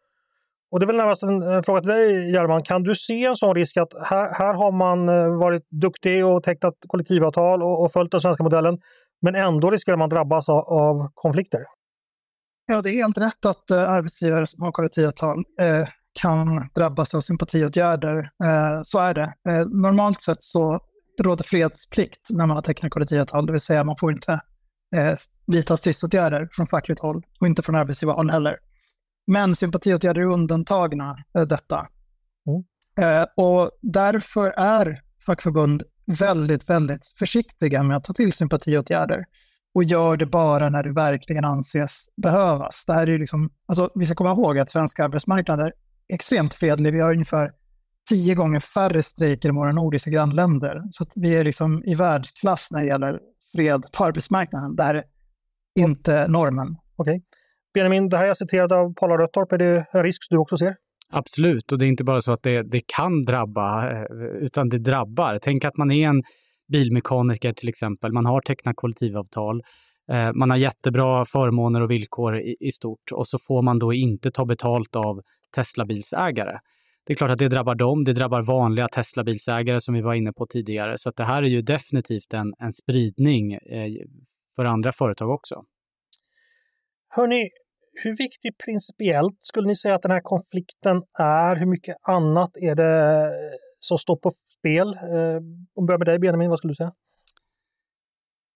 Och 0.71 0.79
det 0.79 0.83
är 0.83 0.87
väl 0.87 0.95
närmast 0.95 1.23
en, 1.23 1.41
en 1.41 1.63
fråga 1.63 1.81
till 1.81 1.89
dig 1.89 2.31
German. 2.31 2.63
Kan 2.63 2.83
du 2.83 2.95
se 2.95 3.25
en 3.25 3.35
sån 3.35 3.55
risk 3.55 3.77
att 3.77 3.93
här, 4.03 4.33
här 4.33 4.53
har 4.53 4.71
man 4.71 5.09
eh, 5.09 5.37
varit 5.37 5.69
duktig 5.69 6.25
och 6.25 6.43
tecknat 6.43 6.73
kollektivavtal 6.87 7.63
och, 7.63 7.83
och 7.83 7.91
följt 7.91 8.11
den 8.11 8.21
svenska 8.21 8.43
modellen 8.43 8.79
men 9.21 9.35
ändå 9.35 9.71
riskerar 9.71 9.97
man 9.97 10.09
drabbas 10.09 10.49
av, 10.49 10.57
av 10.57 11.11
konflikter? 11.13 11.61
Ja, 12.65 12.81
det 12.81 12.89
är 12.89 12.93
helt 12.93 13.17
rätt 13.17 13.45
att 13.45 13.71
eh, 13.71 13.89
arbetsgivare 13.89 14.47
som 14.47 14.63
har 14.63 14.71
kollektivavtal 14.71 15.37
eh, 15.59 15.87
kan 16.21 16.69
drabbas 16.75 17.15
av 17.15 17.21
sympatiåtgärder. 17.21 18.17
Eh, 18.43 18.81
så 18.83 18.99
är 18.99 19.13
det. 19.13 19.33
Eh, 19.49 19.65
normalt 19.65 20.21
sett 20.21 20.43
så 20.43 20.79
råder 21.21 21.43
fredsplikt 21.43 22.29
när 22.29 22.47
man 22.47 22.55
har 22.55 22.61
tecknat 22.61 22.91
kollektivavtal, 22.91 23.45
det 23.45 23.51
vill 23.51 23.61
säga 23.61 23.83
man 23.83 23.97
får 23.97 24.11
inte 24.11 24.31
eh, 24.95 25.15
vidta 25.47 25.77
stridsåtgärder 25.77 26.49
från 26.51 26.67
fackligt 26.67 27.01
håll 27.01 27.23
och 27.39 27.47
inte 27.47 27.61
från 27.61 27.75
arbetsgivarhåll 27.75 28.29
heller. 28.29 28.57
Men 29.27 29.55
sympatiåtgärder 29.55 30.21
är 30.21 30.25
undantagna 30.25 31.17
eh, 31.37 31.43
detta. 31.43 31.87
Mm. 32.47 32.63
Eh, 32.99 33.27
och 33.35 33.71
därför 33.81 34.53
är 34.57 35.01
fackförbund 35.25 35.83
väldigt, 36.05 36.69
väldigt 36.69 37.13
försiktiga 37.19 37.83
med 37.83 37.97
att 37.97 38.03
ta 38.03 38.13
till 38.13 38.33
sympatiåtgärder 38.33 39.25
och 39.73 39.83
gör 39.83 40.17
det 40.17 40.25
bara 40.25 40.69
när 40.69 40.83
det 40.83 40.91
verkligen 40.91 41.45
anses 41.45 42.09
behövas. 42.17 42.83
Det 42.87 42.93
här 42.93 43.09
är 43.09 43.19
liksom, 43.19 43.49
alltså, 43.65 43.89
vi 43.95 44.05
ska 44.05 44.15
komma 44.15 44.31
ihåg 44.31 44.59
att 44.59 44.71
svenska 44.71 45.03
arbetsmarknaden 45.05 45.65
är 45.65 45.73
extremt 46.07 46.53
fredlig. 46.53 46.93
Vi 46.93 47.01
har 47.01 47.13
ungefär 47.13 47.51
tio 48.09 48.35
gånger 48.35 48.59
färre 48.59 49.03
strejker 49.03 49.49
än 49.49 49.55
våra 49.55 49.71
nordiska 49.71 50.11
grannländer. 50.11 50.83
Så 50.91 51.05
vi 51.15 51.35
är 51.35 51.43
liksom 51.43 51.83
i 51.83 51.95
världsklass 51.95 52.67
när 52.71 52.81
det 52.81 52.87
gäller 52.87 53.19
fred 53.55 53.83
på 53.93 54.05
arbetsmarknaden. 54.05 54.75
Det 54.75 54.83
här 54.83 54.95
är 54.95 55.03
inte 55.75 56.27
normen. 56.27 56.77
Okay. 56.95 57.21
Benjamin, 57.75 58.09
det 58.09 58.17
här 58.17 58.25
jag 58.25 58.37
citerade 58.37 58.75
av 58.75 58.93
Paula 58.93 59.17
Röttorp, 59.17 59.51
är 59.51 59.57
det 59.57 59.85
en 59.91 60.03
risk 60.03 60.27
du 60.29 60.37
också 60.37 60.57
ser? 60.57 60.75
Absolut, 61.09 61.71
och 61.71 61.79
det 61.79 61.85
är 61.85 61.87
inte 61.87 62.03
bara 62.03 62.21
så 62.21 62.31
att 62.31 62.43
det, 62.43 62.63
det 62.63 62.81
kan 62.87 63.25
drabba, 63.25 63.91
eh, 63.91 64.05
utan 64.41 64.69
det 64.69 64.79
drabbar. 64.79 65.39
Tänk 65.41 65.65
att 65.65 65.77
man 65.77 65.91
är 65.91 66.07
en 66.07 66.23
bilmekaniker 66.71 67.53
till 67.53 67.69
exempel, 67.69 68.11
man 68.11 68.25
har 68.25 68.41
tecknat 68.41 68.75
kollektivavtal, 68.75 69.61
eh, 70.11 70.33
man 70.33 70.49
har 70.49 70.57
jättebra 70.57 71.25
förmåner 71.25 71.81
och 71.81 71.91
villkor 71.91 72.37
i, 72.37 72.55
i 72.59 72.71
stort 72.71 73.11
och 73.11 73.27
så 73.27 73.39
får 73.47 73.61
man 73.61 73.79
då 73.79 73.93
inte 73.93 74.31
ta 74.31 74.45
betalt 74.45 74.95
av 74.95 75.21
Teslabilsägare. 75.55 76.59
Det 77.05 77.13
är 77.13 77.17
klart 77.17 77.31
att 77.31 77.39
det 77.39 77.49
drabbar 77.49 77.75
dem, 77.75 78.03
det 78.03 78.13
drabbar 78.13 78.41
vanliga 78.41 78.87
Teslabilsägare 78.87 79.81
som 79.81 79.93
vi 79.93 80.01
var 80.01 80.13
inne 80.13 80.33
på 80.33 80.47
tidigare. 80.47 80.97
Så 80.97 81.11
det 81.11 81.23
här 81.23 81.43
är 81.43 81.47
ju 81.47 81.61
definitivt 81.61 82.33
en, 82.33 82.53
en 82.59 82.73
spridning 82.73 83.53
eh, 83.53 83.91
för 84.55 84.65
andra 84.65 84.91
företag 84.91 85.29
också. 85.29 85.63
Hörni, 87.09 87.49
hur 87.95 88.15
viktig 88.15 88.57
principiellt 88.65 89.39
skulle 89.41 89.67
ni 89.67 89.75
säga 89.75 89.95
att 89.95 90.01
den 90.01 90.11
här 90.11 90.21
konflikten 90.21 91.03
är? 91.19 91.55
Hur 91.55 91.65
mycket 91.65 91.95
annat 92.01 92.57
är 92.57 92.75
det 92.75 93.23
eh, 93.23 93.57
som 93.79 93.97
står 93.97 94.15
på 94.15 94.31
spel? 94.59 94.87
Eh, 94.87 95.37
om 95.75 95.83
vi 95.83 95.87
börjar 95.87 95.97
med 95.97 96.07
dig 96.07 96.19
Benjamin, 96.19 96.49
vad 96.49 96.59
skulle 96.59 96.71
du 96.71 96.75
säga? 96.75 96.93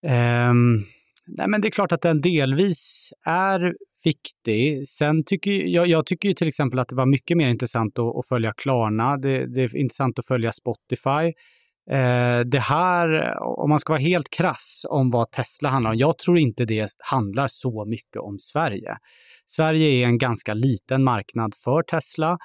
Um, 0.02 0.84
nej 1.26 1.48
men 1.48 1.60
det 1.60 1.68
är 1.68 1.70
klart 1.70 1.92
att 1.92 2.02
den 2.02 2.20
delvis 2.20 3.12
är 3.26 3.74
viktig. 4.04 4.88
Sen 4.88 5.24
tycker 5.24 5.52
jag, 5.52 5.86
jag 5.86 6.06
tycker 6.06 6.34
till 6.34 6.48
exempel 6.48 6.78
att 6.78 6.88
det 6.88 6.94
var 6.94 7.06
mycket 7.06 7.36
mer 7.36 7.48
intressant 7.48 7.98
att, 7.98 8.16
att 8.16 8.28
följa 8.28 8.52
Klarna. 8.56 9.16
Det, 9.16 9.46
det, 9.46 9.62
är 9.62 9.76
intressant 9.76 10.18
att 10.18 10.26
följa 10.26 10.52
Spotify. 10.52 11.32
Eh, 11.90 12.40
det 12.46 12.60
här, 12.60 13.34
om 13.42 13.70
man 13.70 13.80
ska 13.80 13.92
vara 13.92 14.02
helt 14.02 14.30
krass 14.30 14.86
om 14.88 15.10
vad 15.10 15.30
Tesla 15.30 15.68
handlar 15.68 15.90
om, 15.90 15.98
jag 15.98 16.18
tror 16.18 16.38
inte 16.38 16.64
det 16.64 16.88
handlar 16.98 17.48
så 17.48 17.84
mycket 17.84 18.20
om 18.20 18.38
Sverige. 18.38 18.96
Sverige 19.50 19.88
är 19.88 20.06
en 20.06 20.18
ganska 20.18 20.54
liten 20.54 21.04
marknad 21.04 21.54
för 21.64 21.82
Tesla. 21.82 22.38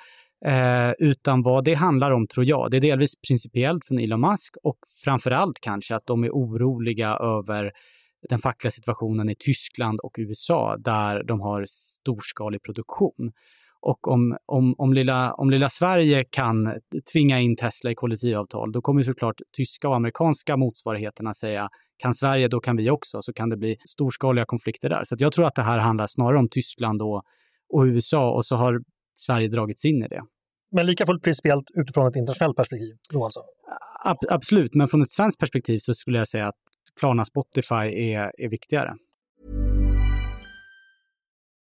Eh, 0.46 0.92
utan 1.00 1.42
vad 1.42 1.64
det 1.66 1.74
handlar 1.74 2.12
om, 2.12 2.28
tror 2.28 2.46
jag, 2.46 2.72
det 2.72 2.78
är 2.78 2.82
delvis 2.82 3.22
principiellt 3.28 3.86
från 3.86 4.00
Elon 4.00 4.22
Musk 4.22 4.56
och 4.64 4.78
framförallt 5.04 5.60
kanske 5.62 5.96
att 5.96 6.06
de 6.06 6.24
är 6.24 6.30
oroliga 6.30 7.10
över 7.10 7.72
den 8.30 8.40
fackliga 8.40 8.72
situationen 8.72 9.30
i 9.30 9.36
Tyskland 9.36 10.00
och 10.00 10.16
USA 10.18 10.78
där 10.78 11.24
de 11.24 11.42
har 11.42 11.66
storskalig 11.70 12.64
produktion. 12.64 13.32
Och 13.82 14.08
om, 14.08 14.38
om, 14.46 14.76
om, 14.78 14.94
lilla, 14.94 15.34
om 15.34 15.50
lilla 15.50 15.70
Sverige 15.70 16.24
kan 16.30 16.74
tvinga 17.14 17.40
in 17.40 17.56
Tesla 17.56 17.92
i 17.92 17.96
kollektivavtal, 17.96 18.72
då 18.72 18.82
kommer 18.82 19.04
såklart 19.04 19.42
tyska 19.58 19.90
och 19.90 19.96
amerikanska 19.96 20.58
motsvarigheterna 20.58 21.34
säga 21.34 21.70
kan 21.98 22.14
Sverige, 22.14 22.48
då 22.48 22.60
kan 22.60 22.78
vi 22.78 22.90
också, 22.90 23.22
så 23.22 23.34
kan 23.34 23.50
det 23.50 23.58
bli 23.58 23.78
storskaliga 23.90 24.46
konflikter 24.46 24.90
där. 24.90 25.04
Så 25.06 25.16
jag 25.20 25.34
tror 25.34 25.46
att 25.46 25.56
det 25.56 25.62
här 25.62 25.80
handlar 25.80 26.08
snarare 26.08 26.40
om 26.40 26.50
Tyskland 26.50 27.02
och, 27.02 27.24
och 27.70 27.84
USA 27.84 28.32
och 28.32 28.46
så 28.46 28.56
har 28.56 28.82
Sverige 29.16 29.48
dragits 29.48 29.86
in 29.86 30.04
i 30.04 30.08
det. 30.08 30.22
Men 30.72 30.86
lika 30.86 31.06
fullt 31.06 31.24
principiellt 31.24 31.66
utifrån 31.76 32.08
ett 32.08 32.16
internationellt 32.16 32.58
perspektiv 32.58 32.96
då 33.10 33.26
alltså? 33.26 33.40
Ab 34.04 34.18
absolut, 34.30 34.76
men 34.76 34.88
från 34.88 35.02
ett 35.02 35.12
svenskt 35.12 35.40
perspektiv 35.40 35.80
så 35.80 35.94
skulle 35.94 36.18
jag 36.18 36.28
säga 36.28 36.48
att 36.48 36.56
Klarna 37.00 37.26
Spotify 37.26 38.12
är, 38.14 38.32
är 38.38 38.50
viktigare. 38.50 38.96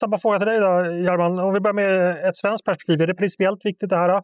Samma 0.00 0.18
fråga 0.18 0.38
till 0.38 0.46
dig 0.46 0.58
då, 0.58 0.66
Jarman. 1.06 1.38
Om 1.38 1.54
vi 1.54 1.60
börjar 1.60 1.74
med 1.74 2.28
ett 2.28 2.36
svenskt 2.36 2.64
perspektiv. 2.64 3.00
Är 3.00 3.06
det 3.06 3.14
principiellt 3.14 3.64
viktigt 3.64 3.90
det 3.90 3.96
här? 3.96 4.22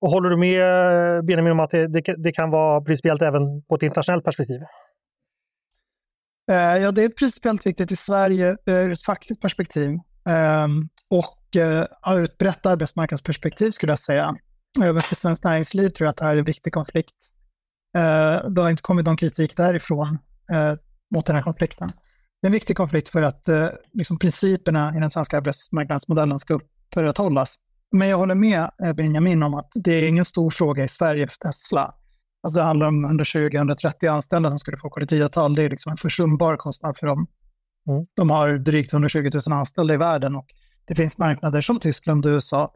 Och 0.00 0.10
håller 0.10 0.30
du 0.30 0.36
med 0.36 0.60
eh, 0.60 1.22
Benjamin 1.22 1.52
om 1.52 1.60
att 1.60 1.70
det, 1.70 1.86
det, 1.86 2.14
det 2.18 2.32
kan 2.32 2.50
vara 2.50 2.80
principiellt 2.80 3.22
även 3.22 3.62
på 3.62 3.74
ett 3.74 3.82
internationellt 3.82 4.24
perspektiv? 4.24 4.60
Eh, 6.50 6.76
ja, 6.82 6.90
det 6.92 7.04
är 7.04 7.08
principiellt 7.08 7.66
viktigt 7.66 7.92
i 7.92 7.96
Sverige 7.96 8.56
eh, 8.66 8.74
ur 8.74 8.92
ett 8.92 9.02
fackligt 9.02 9.40
perspektiv 9.40 9.98
ehm, 10.28 10.88
och 11.08 11.36
ur 12.16 12.24
ett 12.24 12.38
brett 12.38 12.66
arbetsmarknadsperspektiv 12.66 13.70
skulle 13.70 13.92
jag 13.92 13.98
säga. 13.98 14.34
Även 14.82 15.02
för 15.02 15.14
Svenskt 15.14 15.44
Näringsliv 15.44 15.88
tror 15.88 16.06
jag 16.06 16.10
att 16.10 16.16
det 16.16 16.24
här 16.24 16.34
är 16.34 16.38
en 16.38 16.44
viktig 16.44 16.72
konflikt. 16.72 17.14
Det 18.48 18.62
har 18.62 18.70
inte 18.70 18.82
kommit 18.82 19.06
någon 19.06 19.16
kritik 19.16 19.56
därifrån 19.56 20.18
mot 21.14 21.26
den 21.26 21.36
här 21.36 21.42
konflikten. 21.42 21.92
Det 22.40 22.46
är 22.46 22.48
en 22.48 22.52
viktig 22.52 22.76
konflikt 22.76 23.08
för 23.08 23.22
att 23.22 23.48
liksom, 23.92 24.18
principerna 24.18 24.96
i 24.96 25.00
den 25.00 25.10
svenska 25.10 25.36
arbetsmarknadsmodellen 25.36 26.38
ska 26.38 26.54
upprätthållas. 26.54 27.58
Men 27.92 28.08
jag 28.08 28.16
håller 28.16 28.34
med 28.34 28.70
eh, 28.84 28.92
Benjamin 28.92 29.42
om 29.42 29.54
att 29.54 29.70
det 29.74 29.92
är 29.92 30.08
ingen 30.08 30.24
stor 30.24 30.50
fråga 30.50 30.84
i 30.84 30.88
Sverige 30.88 31.26
för 31.28 31.36
Tesla. 31.36 31.94
Alltså 32.42 32.60
det 32.60 32.64
handlar 32.64 32.86
om 32.86 33.06
120-130 33.20 34.08
anställda 34.08 34.50
som 34.50 34.58
skulle 34.58 34.76
få 34.76 34.90
kollektivavtal. 34.90 35.54
Det 35.54 35.62
är 35.62 35.70
liksom 35.70 35.90
en 35.90 35.96
försumbar 35.96 36.56
kostnad 36.56 36.96
för 36.98 37.06
dem. 37.06 37.26
Mm. 37.88 38.06
De 38.16 38.30
har 38.30 38.58
drygt 38.58 38.92
120 38.92 39.30
000 39.48 39.58
anställda 39.58 39.94
i 39.94 39.96
världen 39.96 40.36
och 40.36 40.46
det 40.84 40.94
finns 40.94 41.18
marknader 41.18 41.62
som 41.62 41.80
Tyskland 41.80 42.26
och 42.26 42.30
USA 42.30 42.74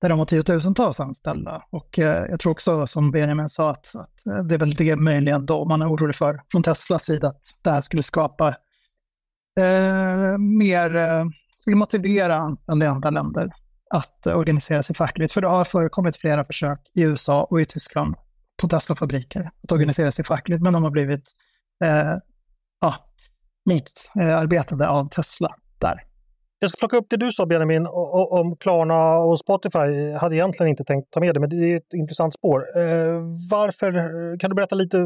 där 0.00 0.08
de 0.08 0.18
har 0.18 0.26
tiotusentals 0.26 1.00
anställda. 1.00 1.62
Och 1.70 1.98
eh, 1.98 2.26
jag 2.30 2.40
tror 2.40 2.52
också, 2.52 2.86
som 2.86 3.10
Benjamin 3.10 3.48
sa, 3.48 3.70
att, 3.70 3.94
att, 3.94 4.26
eh, 4.26 4.44
det 4.44 4.54
är 4.54 4.58
väl 4.58 4.74
det 4.74 4.96
möjligen 4.96 5.46
då 5.46 5.64
man 5.64 5.82
är 5.82 5.92
orolig 5.92 6.16
för 6.16 6.40
från 6.52 6.62
Teslas 6.62 7.04
sida, 7.04 7.28
att 7.28 7.42
det 7.62 7.70
här 7.70 7.80
skulle 7.80 8.02
skapa 8.02 8.54
eh, 9.60 10.38
mer, 10.38 10.96
eh, 10.96 11.24
skulle 11.58 11.76
motivera 11.76 12.36
anställda 12.36 12.86
i 12.86 12.88
andra 12.88 13.10
länder 13.10 13.52
att 13.90 14.26
eh, 14.26 14.38
organisera 14.38 14.82
sig 14.82 14.96
fackligt. 14.96 15.32
För 15.32 15.40
det 15.40 15.48
har 15.48 15.64
förekommit 15.64 16.16
flera 16.16 16.44
försök 16.44 16.80
i 16.94 17.02
USA 17.02 17.44
och 17.44 17.60
i 17.60 17.64
Tyskland 17.64 18.14
på 18.56 18.68
Tesla-fabriker 18.68 19.50
att 19.62 19.72
organisera 19.72 20.12
sig 20.12 20.24
fackligt, 20.24 20.62
men 20.62 20.72
de 20.72 20.82
har 20.82 20.90
blivit 20.90 21.24
eh, 21.84 22.14
ja, 22.80 22.94
motarbetade 23.70 24.88
av 24.88 25.08
Tesla 25.08 25.54
där. 25.78 26.02
Jag 26.62 26.70
ska 26.70 26.78
plocka 26.78 26.96
upp 26.96 27.06
det 27.10 27.16
du 27.16 27.32
sa 27.32 27.46
Benjamin 27.46 27.86
om 27.86 28.56
Klarna 28.56 29.18
och 29.18 29.38
Spotify. 29.38 29.78
Jag 29.78 30.18
hade 30.18 30.36
egentligen 30.36 30.70
inte 30.70 30.84
tänkt 30.84 31.10
ta 31.10 31.20
med 31.20 31.34
det, 31.34 31.40
men 31.40 31.48
det 31.48 31.56
är 31.56 31.76
ett 31.76 31.94
intressant 31.94 32.34
spår. 32.34 32.78
Eh, 32.78 33.20
varför, 33.50 33.92
kan 34.38 34.50
du 34.50 34.54
berätta 34.54 34.74
lite, 34.74 34.98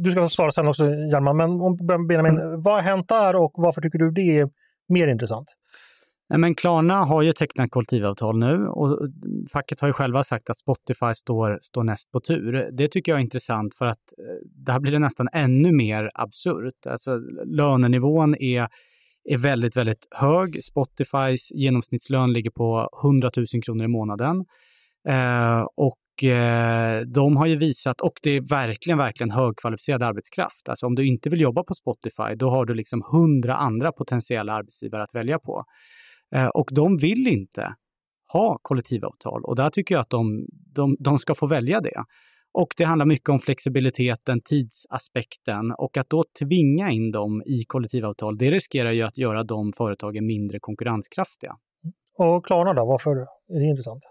du 0.00 0.10
ska 0.10 0.28
svara 0.28 0.52
sen 0.52 0.68
också 0.68 0.86
Hjalmar, 0.86 1.32
men 1.32 1.50
om 1.50 1.76
Benjamin, 2.08 2.38
mm. 2.38 2.62
vad 2.62 2.74
har 2.74 2.80
hänt 2.80 3.08
där 3.08 3.36
och 3.36 3.52
varför 3.54 3.80
tycker 3.80 3.98
du 3.98 4.10
det 4.10 4.38
är 4.38 4.48
mer 4.88 5.08
intressant? 5.08 5.48
Nej, 6.30 6.38
men 6.38 6.54
Klarna 6.54 6.94
har 6.94 7.22
ju 7.22 7.32
tecknat 7.32 7.70
kollektivavtal 7.70 8.38
nu 8.38 8.66
och 8.66 9.08
facket 9.52 9.80
har 9.80 9.88
ju 9.88 9.92
själva 9.92 10.24
sagt 10.24 10.50
att 10.50 10.58
Spotify 10.58 11.14
står, 11.14 11.58
står 11.62 11.84
näst 11.84 12.12
på 12.12 12.20
tur. 12.20 12.70
Det 12.72 12.88
tycker 12.88 13.12
jag 13.12 13.18
är 13.18 13.22
intressant 13.22 13.74
för 13.74 13.86
att 13.86 14.12
eh, 14.18 14.46
där 14.66 14.80
blir 14.80 14.92
det 14.92 14.98
nästan 14.98 15.28
ännu 15.32 15.72
mer 15.72 16.10
absurt. 16.14 16.86
Alltså 16.86 17.16
lönenivån 17.44 18.34
är, 18.34 18.68
är 19.24 19.38
väldigt, 19.38 19.76
väldigt 19.76 20.06
hög. 20.10 20.64
Spotifys 20.64 21.50
genomsnittslön 21.50 22.32
ligger 22.32 22.50
på 22.50 22.88
100 23.02 23.30
000 23.36 23.46
kronor 23.62 23.84
i 23.84 23.88
månaden. 23.88 24.44
Eh, 25.08 25.66
och 25.76 25.96
Och 26.20 26.24
eh, 26.24 27.00
de 27.00 27.36
har 27.36 27.46
ju 27.46 27.56
visat, 27.56 28.00
och 28.00 28.12
det 28.22 28.30
är 28.30 28.40
verkligen, 28.40 28.98
verkligen 28.98 29.30
högkvalificerad 29.30 30.02
arbetskraft. 30.02 30.68
Alltså 30.68 30.86
om 30.86 30.94
du 30.94 31.06
inte 31.06 31.30
vill 31.30 31.40
jobba 31.40 31.62
på 31.62 31.74
Spotify, 31.74 32.34
då 32.36 32.50
har 32.50 32.64
du 32.64 32.74
liksom 32.74 33.02
hundra 33.12 33.56
andra 33.56 33.92
potentiella 33.92 34.52
arbetsgivare 34.52 35.02
att 35.02 35.14
välja 35.14 35.38
på. 35.38 35.64
Eh, 36.34 36.46
och 36.46 36.68
de 36.72 36.96
vill 36.96 37.26
inte 37.26 37.74
ha 38.32 38.58
kollektivavtal 38.62 39.44
och 39.44 39.56
där 39.56 39.70
tycker 39.70 39.94
jag 39.94 40.02
att 40.02 40.10
de, 40.10 40.46
de, 40.74 40.96
de 40.98 41.18
ska 41.18 41.34
få 41.34 41.46
välja 41.46 41.80
det. 41.80 42.04
Och 42.52 42.74
det 42.76 42.84
handlar 42.84 43.06
mycket 43.06 43.28
om 43.28 43.40
flexibiliteten, 43.40 44.40
tidsaspekten 44.40 45.72
och 45.78 45.96
att 45.96 46.10
då 46.10 46.24
tvinga 46.38 46.90
in 46.90 47.10
dem 47.10 47.42
i 47.46 47.64
kollektivavtal, 47.64 48.38
det 48.38 48.50
riskerar 48.50 48.92
ju 48.92 49.02
att 49.02 49.18
göra 49.18 49.44
de 49.44 49.72
företagen 49.72 50.26
mindre 50.26 50.58
konkurrenskraftiga. 50.60 51.56
Mm. 51.84 51.92
Och 52.18 52.46
Klarna 52.46 52.74
då, 52.74 52.84
varför 52.86 53.10
är 53.54 53.60
det 53.60 53.66
intressant? 53.66 54.02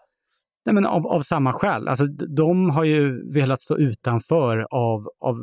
Nej, 0.65 0.73
men 0.73 0.85
av, 0.85 1.07
av 1.07 1.21
samma 1.21 1.53
skäl. 1.53 1.87
Alltså, 1.87 2.05
de 2.37 2.69
har 2.69 2.83
ju 2.83 3.31
velat 3.33 3.61
stå 3.61 3.77
utanför 3.77 4.67
av, 4.71 5.07
av 5.19 5.35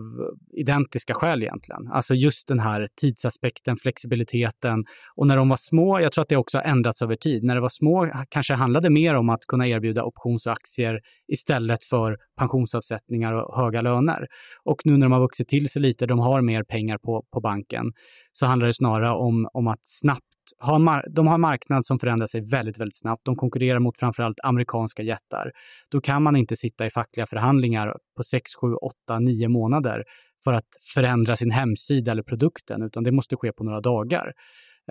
identiska 0.57 1.15
skäl 1.15 1.43
egentligen. 1.43 1.89
Alltså 1.93 2.15
just 2.15 2.49
den 2.49 2.59
här 2.59 2.89
tidsaspekten, 3.01 3.77
flexibiliteten. 3.77 4.85
Och 5.17 5.27
när 5.27 5.37
de 5.37 5.49
var 5.49 5.57
små, 5.57 6.01
jag 6.01 6.13
tror 6.13 6.23
att 6.23 6.29
det 6.29 6.37
också 6.37 6.59
har 6.59 6.65
ändrats 6.65 7.03
över 7.03 7.17
tid, 7.17 7.45
när 7.45 7.55
de 7.55 7.61
var 7.61 7.69
små 7.69 8.11
kanske 8.29 8.55
handlade 8.55 8.91
mer 8.91 9.15
om 9.15 9.29
att 9.29 9.41
kunna 9.49 9.69
erbjuda 9.69 10.03
options 10.03 10.47
och 10.47 10.53
aktier 10.53 11.01
istället 11.29 11.85
för 11.85 12.17
pensionsavsättningar 12.39 13.33
och 13.33 13.57
höga 13.57 13.81
löner. 13.81 14.27
Och 14.65 14.81
nu 14.85 14.93
när 14.93 15.07
de 15.07 15.13
har 15.13 15.21
vuxit 15.21 15.49
till 15.49 15.69
sig 15.69 15.83
lite, 15.83 16.07
de 16.07 16.19
har 16.19 16.43
mer 16.43 16.63
pengar 16.63 16.99
på, 16.99 17.25
på 17.33 17.41
banken, 17.41 17.93
så 18.33 18.47
handlar 18.47 18.67
det 18.67 18.75
snarare 18.75 19.15
om, 19.15 19.49
om 19.53 19.67
att 19.67 19.81
snabbt 19.85 20.36
har 20.59 21.09
de 21.11 21.27
har 21.27 21.35
en 21.35 21.41
marknad 21.41 21.87
som 21.87 21.99
förändrar 21.99 22.27
sig 22.27 22.41
väldigt, 22.41 22.81
väldigt 22.81 22.97
snabbt. 22.97 23.25
De 23.25 23.37
konkurrerar 23.37 23.79
mot 23.79 23.99
framförallt 23.99 24.37
amerikanska 24.43 25.03
jättar. 25.03 25.53
Då 25.91 26.01
kan 26.01 26.23
man 26.23 26.37
inte 26.37 26.57
sitta 26.57 26.87
i 26.87 26.91
fackliga 26.91 27.27
förhandlingar 27.27 27.97
på 28.17 28.25
6, 28.25 28.55
7, 28.61 28.75
8, 29.07 29.19
9 29.19 29.49
månader 29.49 30.05
för 30.45 30.53
att 30.53 30.69
förändra 30.95 31.37
sin 31.37 31.51
hemsida 31.51 32.11
eller 32.11 32.23
produkten, 32.23 32.83
utan 32.83 33.05
det 33.05 33.13
måste 33.13 33.37
ske 33.37 33.53
på 33.53 33.65
några 33.65 33.81
dagar. 33.81 34.33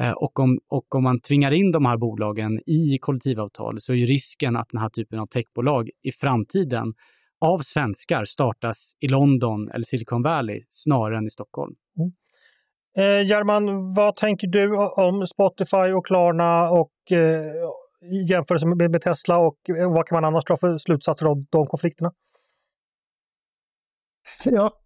Eh, 0.02 0.12
och 0.12 0.40
om, 0.40 0.60
och 0.70 0.96
om 0.96 1.04
man 1.04 1.20
tvingar 1.20 1.52
in 1.52 1.72
de 1.72 1.86
här 1.86 1.98
bolagen 1.98 2.60
i 2.66 2.98
kollektivavtal 3.02 3.82
så 3.82 3.94
är 3.94 3.98
ju 3.98 4.06
risken 4.06 4.56
att 4.56 4.70
den 4.72 4.82
här 4.82 4.90
typen 4.90 5.20
av 5.20 5.26
techbolag 5.26 5.90
i 6.04 6.12
framtiden 6.12 6.94
av 7.42 7.60
svenskar 7.60 8.26
startas 8.26 8.96
i 9.00 9.08
London 9.08 9.70
eller 9.70 9.84
Silicon 9.84 10.22
Valley 10.22 10.64
snarare 10.70 11.18
än 11.18 11.28
i 11.28 11.30
Stockholm. 11.30 11.76
Mm. 11.98 12.12
Eh, 12.98 13.28
German, 13.28 13.94
vad 13.94 14.16
tänker 14.16 14.48
du 14.48 14.78
om 14.78 15.28
Spotify 15.28 15.78
och 15.78 16.06
Klarna 16.06 16.70
och 16.70 17.12
eh, 17.12 17.56
i 18.02 18.26
jämförelse 18.30 18.66
med, 18.66 18.92
med 18.92 19.02
Tesla 19.02 19.38
och 19.38 19.70
eh, 19.70 19.94
vad 19.94 20.08
kan 20.08 20.16
man 20.16 20.26
annars 20.26 20.46
dra 20.46 20.58
för 20.58 20.78
slutsatser 20.78 21.26
av 21.26 21.46
de 21.50 21.68
konflikterna? 21.68 22.14
Ja, 24.44 24.80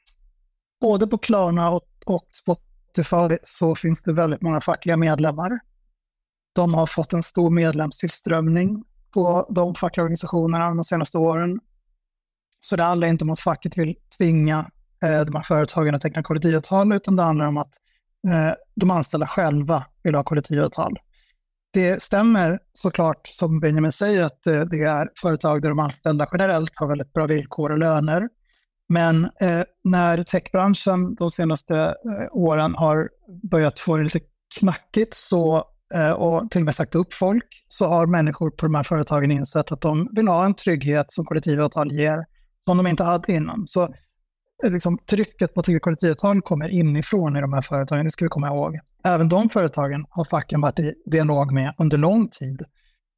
både 0.80 1.06
på 1.06 1.18
Klarna 1.18 1.70
och, 1.70 1.88
och 2.06 2.28
Spotify 2.30 3.38
så 3.42 3.74
finns 3.74 4.02
det 4.02 4.12
väldigt 4.12 4.42
många 4.42 4.60
fackliga 4.60 4.96
medlemmar. 4.96 5.58
De 6.54 6.74
har 6.74 6.86
fått 6.86 7.12
en 7.12 7.22
stor 7.22 7.50
medlemstillströmning 7.50 8.84
på 9.10 9.46
de 9.50 9.74
fackliga 9.74 10.02
organisationerna 10.02 10.68
de 10.68 10.84
senaste 10.84 11.18
åren. 11.18 11.60
Så 12.60 12.76
det 12.76 12.82
handlar 12.82 13.08
inte 13.08 13.24
om 13.24 13.30
att 13.30 13.40
facket 13.40 13.78
vill 13.78 13.96
tvinga 14.18 14.70
Eh, 15.04 15.24
de 15.24 15.34
här 15.34 15.42
företagen 15.42 15.94
att 15.94 16.00
teckna 16.00 16.22
kollektivavtal, 16.22 16.92
utan 16.92 17.16
det 17.16 17.22
handlar 17.22 17.46
om 17.46 17.56
att 17.56 17.72
eh, 18.28 18.54
de 18.74 18.90
anställda 18.90 19.26
själva 19.26 19.84
vill 20.02 20.14
ha 20.14 20.24
kollektivavtal. 20.24 20.98
Det 21.72 22.02
stämmer 22.02 22.58
såklart, 22.72 23.26
som 23.26 23.60
Benjamin 23.60 23.92
säger, 23.92 24.24
att 24.24 24.46
eh, 24.46 24.60
det 24.60 24.82
är 24.82 25.08
företag 25.22 25.62
där 25.62 25.68
de 25.68 25.78
anställda 25.78 26.28
generellt 26.32 26.72
har 26.76 26.88
väldigt 26.88 27.12
bra 27.12 27.26
villkor 27.26 27.72
och 27.72 27.78
löner. 27.78 28.28
Men 28.88 29.24
eh, 29.24 29.62
när 29.84 30.22
techbranschen 30.22 31.14
de 31.14 31.30
senaste 31.30 31.74
eh, 31.74 32.26
åren 32.30 32.74
har 32.74 33.08
börjat 33.50 33.80
få 33.80 33.96
det 33.96 34.04
lite 34.04 34.20
knackigt 34.58 35.14
så, 35.14 35.64
eh, 35.94 36.12
och 36.12 36.50
till 36.50 36.60
och 36.60 36.64
med 36.64 36.74
sagt 36.74 36.94
upp 36.94 37.14
folk, 37.14 37.64
så 37.68 37.86
har 37.86 38.06
människor 38.06 38.50
på 38.50 38.66
de 38.66 38.74
här 38.74 38.82
företagen 38.82 39.30
insett 39.30 39.72
att 39.72 39.80
de 39.80 40.08
vill 40.12 40.28
ha 40.28 40.44
en 40.44 40.54
trygghet 40.54 41.12
som 41.12 41.24
kollektivavtal 41.24 41.92
ger, 41.92 42.24
som 42.64 42.76
de 42.76 42.86
inte 42.86 43.04
hade 43.04 43.32
innan. 43.32 43.64
Så 43.66 43.94
Eh, 44.64 44.70
liksom, 44.70 44.98
trycket 44.98 45.54
på 45.54 45.62
kollektivavtal 45.62 46.42
kommer 46.42 46.68
inifrån 46.68 47.36
i 47.36 47.40
de 47.40 47.52
här 47.52 47.62
företagen, 47.62 48.04
det 48.04 48.10
ska 48.10 48.24
vi 48.24 48.28
komma 48.28 48.46
ihåg. 48.46 48.78
Även 49.04 49.28
de 49.28 49.48
företagen 49.48 50.06
har 50.10 50.24
facken 50.24 50.60
varit 50.60 50.78
i 50.78 50.94
dialog 51.06 51.52
med 51.52 51.74
under 51.78 51.98
lång 51.98 52.28
tid 52.28 52.62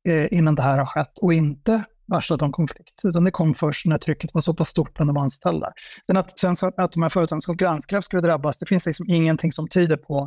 eh, 0.09 0.33
innan 0.39 0.55
det 0.55 0.63
här 0.63 0.79
har 0.79 0.87
skett 0.87 1.19
och 1.19 1.35
inte 1.35 1.85
varslat 2.07 2.43
om 2.43 2.53
konflikt, 2.53 3.01
utan 3.05 3.25
det 3.25 3.31
kom 3.31 3.55
först 3.55 3.87
när 3.87 3.97
trycket 3.97 4.35
var 4.35 4.41
så 4.41 4.55
pass 4.55 4.69
stort 4.69 4.95
bland 4.95 5.09
de 5.09 5.17
anställda. 5.17 5.73
Sen 6.07 6.17
att, 6.17 6.39
sen 6.39 6.57
att 6.77 6.93
de 6.93 7.03
här 7.03 7.11
företagens 7.11 7.47
konkurrenskraft 7.47 8.07
skulle 8.07 8.23
drabbas, 8.23 8.59
det 8.59 8.67
finns 8.67 8.87
liksom 8.87 9.07
ingenting 9.09 9.53
som 9.53 9.69
tyder 9.69 9.97
på, 9.97 10.19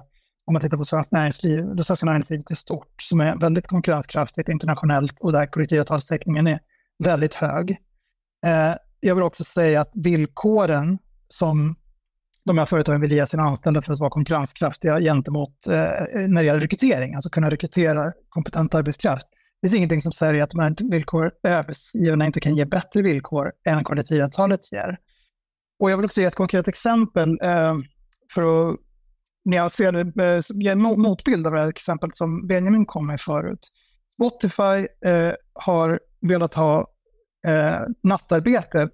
om 0.46 0.54
man 0.54 0.62
tittar 0.62 0.78
på 0.78 0.86
svenskt 0.86 1.12
näringsliv, 1.12 1.76
det 1.76 1.84
svenska 1.84 2.06
näringslivet 2.06 2.52
är 2.52 2.56
stort, 2.56 3.02
som 3.02 3.22
är 3.22 3.36
väldigt 3.36 3.68
konkurrenskraftigt 3.68 4.50
internationellt 4.50 5.20
och 5.20 5.32
där 5.32 5.46
kollektivavtalstäckningen 5.46 6.48
är 6.48 6.60
väldigt 7.04 7.34
hög. 7.34 7.72
Eh, 8.46 8.76
jag 9.02 9.16
vill 9.16 9.24
också 9.24 9.44
säga 9.44 9.82
att 9.82 9.92
villkoren 9.96 10.98
som 11.30 11.76
de 12.46 12.58
här 12.58 12.66
företagen 12.66 13.02
vill 13.02 13.12
ge 13.12 13.26
sina 13.26 13.44
anställda 13.44 13.82
för 13.82 13.94
att 13.94 14.00
vara 14.00 14.10
konkurrenskraftiga 14.10 15.00
gentemot 15.00 15.68
eh, 15.68 15.74
när 16.28 16.42
det 16.42 16.44
gäller 16.44 16.60
rekrytering, 16.60 17.16
alltså 17.16 17.30
kunna 17.30 17.52
rekrytera 17.52 18.14
kompetent 18.30 18.76
arbetskraft. 18.76 19.28
Det 19.62 19.68
finns 19.68 19.78
ingenting 19.78 20.02
som 20.02 20.12
säger 20.12 20.44
att 20.44 20.50
de 20.50 20.60
här 20.60 20.90
villkor, 20.92 21.32
arbetsgivarna 21.44 22.26
inte 22.26 22.40
kan 22.40 22.56
ge 22.56 22.66
bättre 22.66 23.02
villkor 23.02 23.52
än 23.68 23.84
kollektivavtalet 23.84 24.72
ger. 24.72 24.98
Och 25.80 25.92
jag 25.92 25.98
vill 25.98 26.06
också 26.06 26.22
ge 26.22 26.28
ett 26.28 26.36
konkret 26.36 26.68
exempel 26.68 27.40
eh, 27.42 27.76
för 28.34 28.72
att 28.72 28.78
nyansera, 29.46 30.00
eh, 30.00 30.42
ge 30.54 30.70
en 30.70 30.82
motbild 30.82 31.48
av 31.48 31.54
det 31.54 31.62
här 31.62 31.70
exemplet 31.70 32.16
som 32.16 32.48
Benjamin 32.48 32.86
kom 32.86 33.08
med 33.08 33.22
förut. 33.22 33.70
Spotify 34.20 34.88
eh, 35.06 35.34
har 35.54 36.00
velat 36.22 36.54
ha 36.54 36.91
eh, 37.48 37.80
nattarbete 38.04 38.90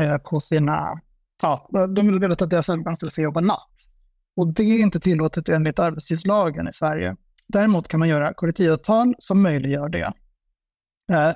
eh, 0.00 0.18
på 0.18 0.40
sina, 0.40 1.00
ja, 1.42 1.68
de 1.96 2.06
vill 2.06 2.18
velat 2.18 2.42
att 2.42 2.50
deras 2.50 2.68
anställda 2.68 3.10
ska 3.10 3.22
jobba 3.22 3.40
natt. 3.40 3.70
Och 4.36 4.54
det 4.54 4.62
är 4.62 4.78
inte 4.78 5.00
tillåtet 5.00 5.48
enligt 5.48 5.78
arbetstidslagen 5.78 6.68
i 6.68 6.72
Sverige. 6.72 7.16
Däremot 7.46 7.88
kan 7.88 8.00
man 8.00 8.08
göra 8.08 8.34
kollektivavtal 8.34 9.14
som 9.18 9.42
möjliggör 9.42 9.88
det. 9.88 10.12
Eh, 11.12 11.32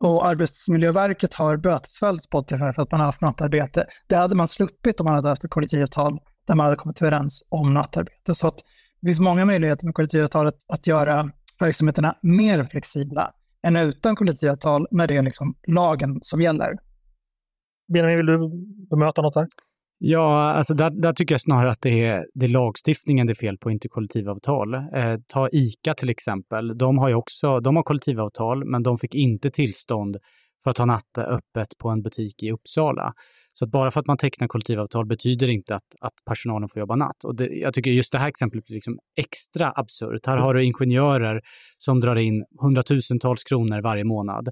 och 0.00 0.26
Arbetsmiljöverket 0.26 1.34
har 1.34 1.56
bötesfällt 1.56 2.22
Spotify 2.22 2.58
för 2.58 2.82
att 2.82 2.90
man 2.90 3.00
har 3.00 3.06
haft 3.06 3.20
nattarbete. 3.20 3.86
Det 4.06 4.16
hade 4.16 4.34
man 4.34 4.48
sluppit 4.48 5.00
om 5.00 5.04
man 5.04 5.14
hade 5.14 5.28
haft 5.28 5.44
ett 5.44 5.50
kollektivavtal 5.50 6.18
där 6.46 6.54
man 6.54 6.64
hade 6.64 6.76
kommit 6.76 7.02
överens 7.02 7.46
om 7.48 7.74
nattarbete. 7.74 8.34
Så 8.34 8.46
att 8.46 8.56
det 9.00 9.08
finns 9.08 9.20
många 9.20 9.44
möjligheter 9.44 9.84
med 9.84 9.94
kollektivavtalet 9.94 10.54
att 10.68 10.86
göra 10.86 11.30
verksamheterna 11.60 12.16
mer 12.22 12.64
flexibla 12.70 13.32
än 13.66 13.76
utan 13.76 14.16
kollektivavtal 14.16 14.86
när 14.90 15.06
det 15.06 15.16
är 15.16 15.22
liksom 15.22 15.54
lagen 15.66 16.18
som 16.22 16.40
gäller. 16.40 16.74
Benjamin, 17.92 18.16
vill 18.16 18.26
du 18.26 18.38
bemöta 18.90 19.22
något 19.22 19.34
där? 19.34 19.46
Ja, 20.02 20.52
alltså 20.52 20.74
där, 20.74 20.90
där, 20.90 21.12
tycker 21.12 21.34
jag 21.34 21.40
snarare 21.40 21.70
att 21.70 21.82
det 21.82 22.04
är, 22.04 22.26
det 22.34 22.46
är 22.46 22.48
lagstiftningen 22.48 23.26
det 23.26 23.32
är 23.32 23.34
fel 23.34 23.58
på, 23.58 23.70
inte 23.70 23.88
kollektivavtal. 23.88 24.74
Eh, 24.74 25.16
ta 25.26 25.48
ICA 25.52 25.94
till 25.94 26.10
exempel. 26.10 26.78
De 26.78 26.98
har 26.98 27.08
ju 27.08 27.14
också 27.14 27.60
de 27.60 27.76
har 27.76 27.82
kollektivavtal, 27.82 28.64
men 28.64 28.82
de 28.82 28.98
fick 28.98 29.14
inte 29.14 29.50
tillstånd 29.50 30.16
för 30.64 30.70
att 30.70 30.78
ha 30.78 30.84
nattöppet 30.84 31.78
på 31.78 31.88
en 31.88 32.02
butik 32.02 32.42
i 32.42 32.52
Uppsala. 32.52 33.12
Så 33.52 33.64
att 33.64 33.70
bara 33.70 33.90
för 33.90 34.00
att 34.00 34.06
man 34.06 34.18
tecknar 34.18 34.48
kollektivavtal 34.48 35.06
betyder 35.06 35.48
inte 35.48 35.74
att, 35.74 35.84
att 36.00 36.14
personalen 36.26 36.68
får 36.68 36.80
jobba 36.80 36.96
natt. 36.96 37.24
Och 37.24 37.34
det, 37.34 37.46
jag 37.46 37.74
tycker 37.74 37.90
just 37.90 38.12
det 38.12 38.18
här 38.18 38.28
exemplet 38.28 38.64
blir 38.64 38.74
liksom 38.74 38.98
extra 39.16 39.72
absurt. 39.76 40.26
Här 40.26 40.38
har 40.38 40.54
du 40.54 40.64
ingenjörer 40.64 41.40
som 41.78 42.00
drar 42.00 42.16
in 42.16 42.44
hundratusentals 42.60 43.44
kronor 43.44 43.80
varje 43.82 44.04
månad. 44.04 44.48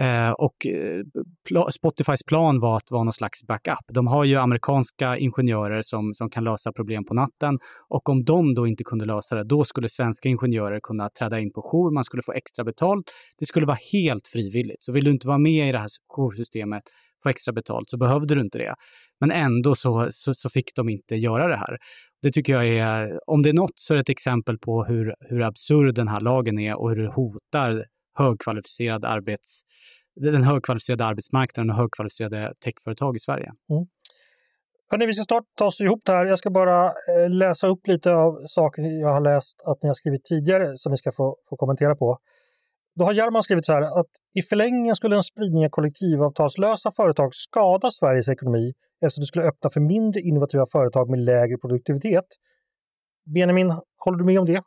Eh, 0.00 0.30
och 0.30 0.66
eh, 0.66 1.02
pl 1.48 1.72
Spotifys 1.72 2.22
plan 2.26 2.60
var 2.60 2.76
att 2.76 2.90
vara 2.90 3.04
någon 3.04 3.12
slags 3.12 3.42
backup. 3.42 3.84
De 3.92 4.06
har 4.06 4.24
ju 4.24 4.36
amerikanska 4.36 5.18
ingenjörer 5.18 5.82
som, 5.82 6.14
som 6.14 6.30
kan 6.30 6.44
lösa 6.44 6.72
problem 6.72 7.04
på 7.04 7.14
natten 7.14 7.58
och 7.88 8.08
om 8.08 8.24
de 8.24 8.54
då 8.54 8.66
inte 8.66 8.84
kunde 8.84 9.04
lösa 9.04 9.36
det, 9.36 9.44
då 9.44 9.64
skulle 9.64 9.88
svenska 9.88 10.28
ingenjörer 10.28 10.80
kunna 10.82 11.10
träda 11.10 11.40
in 11.40 11.52
på 11.52 11.62
jour, 11.62 11.90
man 11.90 12.04
skulle 12.04 12.22
få 12.22 12.32
extra 12.32 12.64
betalt. 12.64 13.04
Det 13.38 13.46
skulle 13.46 13.66
vara 13.66 13.78
helt 13.92 14.26
frivilligt. 14.26 14.84
Så 14.84 14.92
vill 14.92 15.04
du 15.04 15.10
inte 15.10 15.26
vara 15.26 15.38
med 15.38 15.68
i 15.68 15.72
det 15.72 15.78
här 15.78 15.88
joursystemet, 16.16 16.82
få 17.22 17.28
extra 17.28 17.52
betalt, 17.52 17.90
så 17.90 17.96
behövde 17.96 18.34
du 18.34 18.40
inte 18.40 18.58
det. 18.58 18.74
Men 19.20 19.30
ändå 19.30 19.74
så, 19.74 20.08
så, 20.10 20.34
så, 20.34 20.50
fick 20.50 20.74
de 20.74 20.88
inte 20.88 21.16
göra 21.16 21.48
det 21.48 21.56
här. 21.56 21.78
Det 22.22 22.32
tycker 22.32 22.52
jag 22.52 22.68
är, 22.68 23.20
om 23.30 23.42
det 23.42 23.48
är 23.48 23.52
något 23.52 23.72
så 23.74 23.94
är 23.94 23.96
det 23.96 24.00
ett 24.00 24.08
exempel 24.08 24.58
på 24.58 24.84
hur, 24.84 25.14
hur 25.20 25.42
absurd 25.42 25.94
den 25.94 26.08
här 26.08 26.20
lagen 26.20 26.58
är 26.58 26.74
och 26.74 26.90
hur 26.90 26.96
det 26.96 27.12
hotar 27.12 27.84
högkvalificerad 28.18 29.04
arbets, 29.04 29.60
den 30.20 30.42
högkvalificerade 30.42 31.04
arbetsmarknaden 31.04 31.70
och 31.70 31.76
högkvalificerade 31.76 32.52
techföretag 32.64 33.16
i 33.16 33.20
Sverige. 33.20 33.52
Mm. 33.70 33.86
Hörrni, 34.90 35.06
vi 35.06 35.14
ska 35.14 35.24
snart 35.24 35.44
ta 35.58 35.64
oss 35.64 35.80
ihop 35.80 36.00
det 36.04 36.12
här. 36.12 36.24
Jag 36.26 36.38
ska 36.38 36.50
bara 36.50 36.86
eh, 36.86 37.30
läsa 37.30 37.66
upp 37.66 37.86
lite 37.86 38.12
av 38.12 38.42
saker 38.46 38.82
jag 38.82 39.12
har 39.12 39.20
läst 39.20 39.62
att 39.64 39.82
ni 39.82 39.88
har 39.88 39.94
skrivit 39.94 40.24
tidigare 40.24 40.78
som 40.78 40.92
ni 40.92 40.98
ska 40.98 41.12
få, 41.12 41.36
få 41.48 41.56
kommentera 41.56 41.96
på. 41.96 42.18
Då 42.94 43.04
har 43.04 43.12
German 43.12 43.42
skrivit 43.42 43.66
så 43.66 43.72
här 43.72 44.00
att 44.00 44.06
i 44.34 44.42
förlängningen 44.42 44.96
skulle 44.96 45.16
en 45.16 45.22
spridning 45.22 45.64
av 45.64 45.68
kollektivavtalslösa 45.68 46.92
företag 46.96 47.34
skada 47.34 47.90
Sveriges 47.90 48.28
ekonomi 48.28 48.72
eftersom 49.04 49.20
det 49.22 49.26
skulle 49.26 49.44
öppna 49.44 49.70
för 49.70 49.80
mindre 49.80 50.20
innovativa 50.20 50.66
företag 50.72 51.10
med 51.10 51.20
lägre 51.24 51.56
produktivitet. 51.58 52.24
Benjamin, 53.34 53.74
håller 53.96 54.18
du 54.18 54.24
med 54.24 54.38
om 54.40 54.46
det? 54.46 54.62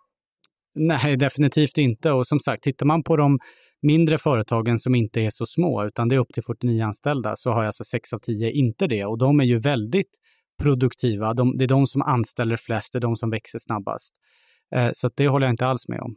Nej, 0.75 1.17
definitivt 1.17 1.77
inte. 1.77 2.11
Och 2.11 2.27
som 2.27 2.39
sagt, 2.39 2.63
tittar 2.63 2.85
man 2.85 3.03
på 3.03 3.17
de 3.17 3.39
mindre 3.81 4.17
företagen 4.17 4.79
som 4.79 4.95
inte 4.95 5.21
är 5.21 5.29
så 5.29 5.45
små, 5.45 5.85
utan 5.85 6.07
det 6.09 6.15
är 6.15 6.19
upp 6.19 6.33
till 6.33 6.43
49 6.43 6.83
anställda, 6.85 7.35
så 7.35 7.49
har 7.49 7.63
alltså 7.63 7.83
6 7.83 8.13
av 8.13 8.19
10 8.19 8.51
inte 8.51 8.87
det. 8.87 9.05
Och 9.05 9.17
de 9.17 9.39
är 9.39 9.43
ju 9.43 9.59
väldigt 9.59 10.09
produktiva. 10.63 11.33
De, 11.33 11.57
det 11.57 11.63
är 11.63 11.67
de 11.67 11.87
som 11.87 12.01
anställer 12.01 12.57
flest, 12.57 12.93
det 12.93 12.99
är 12.99 13.01
de 13.01 13.15
som 13.15 13.29
växer 13.29 13.59
snabbast. 13.59 14.15
Eh, 14.75 14.89
så 14.93 15.09
det 15.15 15.27
håller 15.27 15.47
jag 15.47 15.53
inte 15.53 15.65
alls 15.65 15.87
med 15.87 15.99
om. 15.99 16.15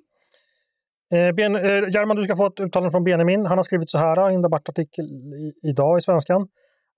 Eh, 1.12 1.32
ben, 1.34 1.56
eh, 1.56 1.90
German, 1.90 2.16
du 2.16 2.24
ska 2.24 2.36
få 2.36 2.46
ett 2.46 2.60
uttalande 2.60 2.90
från 2.90 3.04
Benjamin. 3.04 3.46
Han 3.46 3.58
har 3.58 3.62
skrivit 3.62 3.90
så 3.90 3.98
här 3.98 4.18
ah, 4.18 4.30
i 4.30 4.34
en 4.34 4.42
debattartikel 4.42 5.04
i, 5.04 5.68
idag 5.68 5.98
i 5.98 6.00
Svenskan. 6.00 6.48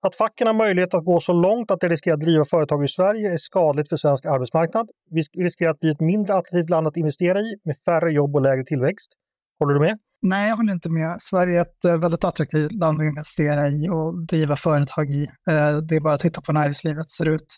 Att 0.01 0.15
facken 0.15 0.47
har 0.47 0.53
möjlighet 0.53 0.93
att 0.93 1.05
gå 1.05 1.19
så 1.19 1.33
långt 1.33 1.71
att 1.71 1.79
det 1.79 1.89
riskerar 1.89 2.13
att 2.13 2.21
driva 2.21 2.45
företag 2.45 2.85
i 2.85 2.87
Sverige 2.87 3.33
är 3.33 3.37
skadligt 3.37 3.89
för 3.89 3.97
svensk 3.97 4.25
arbetsmarknad. 4.25 4.89
Vi 5.09 5.21
riskerar 5.37 5.71
att 5.71 5.79
bli 5.79 5.91
ett 5.91 5.99
mindre 5.99 6.33
attraktivt 6.33 6.69
land 6.69 6.87
att 6.87 6.97
investera 6.97 7.39
i 7.39 7.55
med 7.63 7.77
färre 7.85 8.11
jobb 8.11 8.35
och 8.35 8.41
lägre 8.41 8.63
tillväxt. 8.63 9.11
Håller 9.59 9.73
du 9.73 9.79
med? 9.79 9.99
Nej, 10.21 10.49
jag 10.49 10.55
håller 10.55 10.73
inte 10.73 10.89
med. 10.89 11.17
Sverige 11.21 11.57
är 11.57 11.61
ett 11.61 11.85
eh, 11.85 11.97
väldigt 11.97 12.23
attraktivt 12.23 12.71
land 12.71 13.01
att 13.01 13.05
investera 13.05 13.69
i 13.69 13.89
och 13.89 14.25
driva 14.25 14.55
företag 14.55 15.09
i. 15.09 15.23
Eh, 15.23 15.77
det 15.77 15.95
är 15.95 15.99
bara 15.99 16.13
att 16.13 16.19
titta 16.19 16.41
på 16.41 16.53
näringslivet 16.53 17.09
ser 17.09 17.29
ut. 17.29 17.57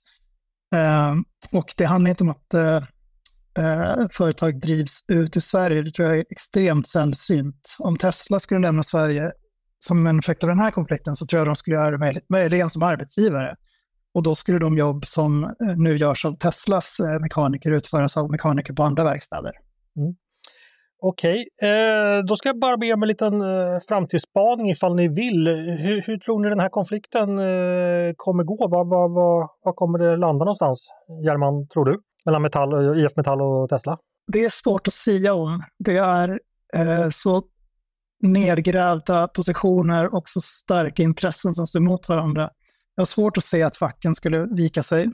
Eh, 0.75 1.13
och 1.59 1.73
det 1.77 1.85
handlar 1.85 2.09
inte 2.09 2.23
om 2.23 2.29
att 2.29 2.53
Eh, 3.57 4.07
företag 4.11 4.59
drivs 4.59 5.05
ut 5.07 5.37
ur 5.37 5.41
Sverige. 5.41 5.81
Det 5.81 5.91
tror 5.91 6.07
jag 6.07 6.17
är 6.17 6.25
extremt 6.29 6.87
sällsynt. 6.87 7.75
Om 7.79 7.97
Tesla 7.97 8.39
skulle 8.39 8.59
lämna 8.59 8.83
Sverige 8.83 9.31
som 9.79 10.07
en 10.07 10.19
effekt 10.19 10.43
av 10.43 10.49
den 10.49 10.59
här 10.59 10.71
konflikten 10.71 11.15
så 11.15 11.25
tror 11.25 11.39
jag 11.39 11.47
de 11.47 11.55
skulle 11.55 11.75
göra 11.75 11.91
det 11.91 11.97
möjligt, 11.97 12.29
möjligen 12.29 12.69
som 12.69 12.83
arbetsgivare. 12.83 13.55
Och 14.13 14.23
då 14.23 14.35
skulle 14.35 14.59
de 14.59 14.77
jobb 14.77 15.05
som 15.05 15.43
eh, 15.43 15.49
nu 15.75 15.97
görs 15.97 16.25
av 16.25 16.37
Teslas 16.37 16.99
eh, 16.99 17.19
mekaniker 17.19 17.71
utföras 17.71 18.17
av 18.17 18.31
mekaniker 18.31 18.73
på 18.73 18.83
andra 18.83 19.03
verkstäder. 19.03 19.51
Mm. 19.97 20.15
Okej, 21.05 21.47
eh, 21.61 22.25
då 22.27 22.35
ska 22.35 22.49
jag 22.49 22.59
bara 22.59 22.77
be 22.77 22.93
om 22.93 23.03
en 23.03 23.07
liten 23.07 23.41
eh, 23.41 23.79
framtidsspaning 23.87 24.71
ifall 24.71 24.95
ni 24.95 25.07
vill. 25.07 25.47
Hur, 25.79 26.01
hur 26.01 26.17
tror 26.17 26.39
ni 26.39 26.49
den 26.49 26.59
här 26.59 26.69
konflikten 26.69 27.29
eh, 27.29 28.13
kommer 28.17 28.43
gå? 28.43 28.67
Var, 28.67 28.85
var, 28.85 29.09
var, 29.09 29.49
var 29.63 29.73
kommer 29.73 29.99
det 29.99 30.17
landa 30.17 30.45
någonstans? 30.45 30.87
German, 31.25 31.67
tror 31.67 31.85
du? 31.85 31.99
Mellan 32.25 32.41
Metall, 32.41 32.99
IF 32.99 33.15
Metall 33.15 33.41
och 33.41 33.69
Tesla? 33.69 33.97
Det 34.27 34.45
är 34.45 34.49
svårt 34.49 34.87
att 34.87 34.93
säga 34.93 35.33
om. 35.33 35.63
Det 35.79 35.97
är 35.97 36.39
eh, 36.75 37.09
så 37.09 37.43
nedgrävda 38.21 39.27
positioner 39.27 40.15
och 40.15 40.29
så 40.29 40.41
starka 40.41 41.03
intressen 41.03 41.55
som 41.55 41.67
står 41.67 41.79
mot 41.79 42.09
varandra. 42.09 42.49
Jag 42.95 43.01
har 43.01 43.05
svårt 43.05 43.37
att 43.37 43.43
se 43.43 43.63
att 43.63 43.75
facken 43.77 44.15
skulle 44.15 44.45
vika 44.45 44.83
sig. 44.83 45.09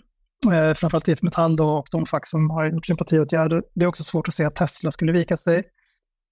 Eh, 0.54 0.74
framförallt 0.74 1.08
IF 1.08 1.22
Metall 1.22 1.56
då 1.56 1.69
och 1.69 1.88
de 1.91 2.06
fack 2.06 2.28
som 2.28 2.50
har 2.50 2.65
gjort 2.65 2.86
sympatiåtgärder. 2.86 3.63
Det 3.74 3.84
är 3.84 3.88
också 3.88 4.04
svårt 4.04 4.28
att 4.28 4.34
se 4.34 4.43
att 4.43 4.56
Tesla 4.56 4.91
skulle 4.91 5.12
vika 5.12 5.38
sig 5.38 5.63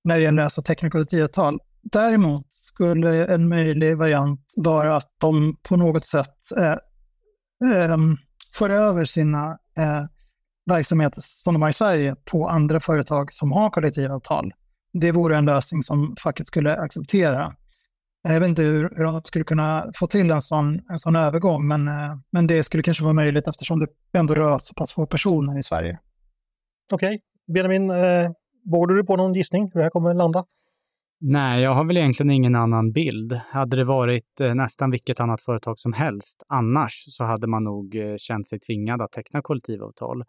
när 0.04 0.18
det 0.18 0.24
gäller 0.24 0.42
alltså 0.42 0.62
teckna 0.62 0.90
kollektivavtal. 0.90 1.60
Däremot 1.82 2.54
skulle 2.54 3.26
en 3.26 3.50
möjlig 3.50 3.98
variant 3.98 4.42
vara 4.56 4.96
att 4.96 5.12
de 5.18 5.58
på 5.64 5.78
något 5.78 6.06
sätt 6.06 6.52
eh, 6.58 6.72
eh, 7.72 7.98
för 8.54 8.70
över 8.70 9.06
sina 9.06 9.58
eh, 9.78 10.04
verksamheter 10.68 11.22
som 11.22 11.54
de 11.54 11.62
har 11.62 11.70
i 11.70 11.74
Sverige 11.74 12.16
på 12.26 12.48
andra 12.48 12.80
företag 12.80 13.34
som 13.34 13.52
har 13.52 13.70
kollektivavtal. 13.70 14.52
Det 14.94 15.12
vore 15.12 15.38
en 15.38 15.46
lösning 15.46 15.84
som 15.84 16.16
facket 16.24 16.48
skulle 16.48 16.76
acceptera. 16.76 17.56
Jag 18.24 18.40
vet 18.40 18.50
inte 18.50 18.62
hur, 18.62 18.94
hur 18.96 19.04
de 19.04 19.22
skulle 19.24 19.46
kunna 19.46 19.92
få 19.96 20.08
till 20.08 20.32
en 20.32 20.42
sån, 20.42 20.80
en 20.90 21.00
sån 21.00 21.16
övergång, 21.16 21.68
men, 21.68 21.88
eh, 21.88 22.18
men 22.32 22.48
det 22.48 22.64
skulle 22.64 22.84
kanske 22.84 23.04
vara 23.04 23.14
möjligt 23.14 23.48
eftersom 23.48 23.80
det 23.80 23.88
ändå 24.14 24.36
rör 24.36 24.60
så 24.60 24.74
pass 24.74 24.94
få 24.94 25.06
personer 25.06 25.60
i 25.60 25.64
Sverige. 25.64 26.00
Okej, 26.92 27.08
okay. 27.08 27.20
Benjamin, 27.54 27.90
eh, 27.90 28.32
Vågar 28.72 28.96
du 28.96 29.04
på 29.04 29.16
någon 29.16 29.34
gissning 29.34 29.72
hur 29.74 29.80
det 29.80 29.84
här 29.84 29.90
kommer 29.90 30.10
att 30.10 30.16
landa? 30.16 30.46
Nej, 31.20 31.62
jag 31.62 31.72
har 31.72 31.84
väl 31.86 31.98
egentligen 31.98 32.32
ingen 32.32 32.56
annan 32.56 32.92
bild. 32.92 33.34
Hade 33.34 33.78
det 33.78 33.84
varit 33.84 34.42
eh, 34.42 34.56
nästan 34.56 34.92
vilket 34.92 35.20
annat 35.20 35.42
företag 35.42 35.80
som 35.80 35.94
helst 35.94 36.44
annars 36.48 37.06
så 37.08 37.24
hade 37.24 37.48
man 37.48 37.64
nog 37.64 37.96
eh, 37.96 38.16
känt 38.18 38.48
sig 38.50 38.60
tvingad 38.60 39.02
att 39.02 39.12
teckna 39.12 39.42
kollektivavtal. 39.42 40.24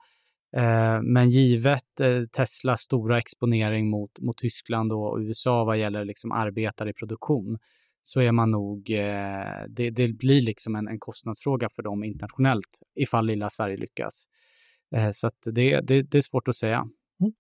Eh, 0.57 1.01
men 1.03 1.29
givet 1.29 1.85
Teslas 2.33 2.81
stora 2.81 3.19
exponering 3.19 3.91
mot, 3.91 4.21
mot 4.21 4.37
Tyskland 4.37 4.93
och 4.93 5.19
USA 5.19 5.65
vad 5.65 5.79
gäller 5.79 6.05
liksom 6.05 6.33
arbetare 6.33 6.91
i 6.91 6.93
produktion 6.93 7.59
så 8.03 8.21
är 8.21 8.33
man 8.33 8.51
nog, 8.51 8.85
det, 9.69 9.91
det 9.91 10.19
blir 10.19 10.41
liksom 10.43 10.75
en, 10.77 10.89
en 10.89 10.99
kostnadsfråga 10.99 11.69
för 11.69 11.83
dem 11.83 12.05
internationellt 12.05 12.81
ifall 12.95 13.27
lilla 13.27 13.51
Sverige 13.51 13.77
lyckas. 13.77 14.25
Så 15.13 15.27
att 15.27 15.37
det, 15.45 15.81
det, 15.81 16.03
det 16.03 16.19
är 16.19 16.23
svårt 16.23 16.49
att 16.49 16.57
säga. 16.57 16.77
Mm. 17.21 17.33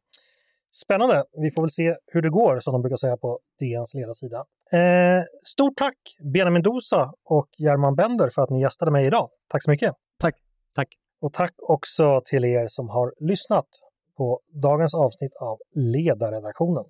Spännande! 0.73 1.25
Vi 1.33 1.51
får 1.51 1.63
väl 1.63 1.71
se 1.71 1.97
hur 2.07 2.23
det 2.23 2.31
går, 2.31 2.61
som 2.61 2.73
de 2.73 2.83
brukar 2.83 2.97
säga 2.97 3.17
på 3.17 3.41
DNs 3.59 3.95
ledarsida. 3.95 4.45
Eh, 4.73 5.25
stort 5.45 5.77
tack 5.77 5.99
Benjamin 6.35 6.63
Dosa 6.63 7.13
och 7.25 7.49
German 7.59 7.95
Bender 7.95 8.31
för 8.31 8.43
att 8.43 8.51
ni 8.51 8.61
gästade 8.61 8.91
mig 8.91 9.07
idag. 9.07 9.29
Tack 9.49 9.63
så 9.63 9.71
mycket! 9.71 9.95
Tack! 10.19 10.35
Tack! 10.75 11.08
Och 11.21 11.33
tack 11.33 11.55
också 11.63 12.23
till 12.27 12.45
er 12.45 12.67
som 12.67 12.89
har 12.89 13.15
lyssnat 13.21 13.69
på 14.17 14.41
dagens 14.49 14.95
avsnitt 14.95 15.35
av 15.35 15.59
Ledarredaktionen. 15.75 16.85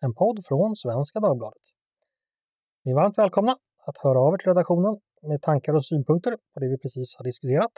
En 0.00 0.14
podd 0.14 0.46
från 0.46 0.76
Svenska 0.76 1.20
Dagbladet. 1.20 1.62
Ni 2.84 2.92
är 2.92 2.96
varmt 2.96 3.18
välkomna 3.18 3.56
att 3.86 3.98
höra 3.98 4.20
av 4.20 4.34
er 4.34 4.38
till 4.38 4.48
redaktionen 4.48 5.00
med 5.22 5.42
tankar 5.42 5.74
och 5.74 5.86
synpunkter 5.86 6.36
på 6.54 6.60
det 6.60 6.68
vi 6.68 6.78
precis 6.78 7.16
har 7.16 7.24
diskuterat. 7.24 7.72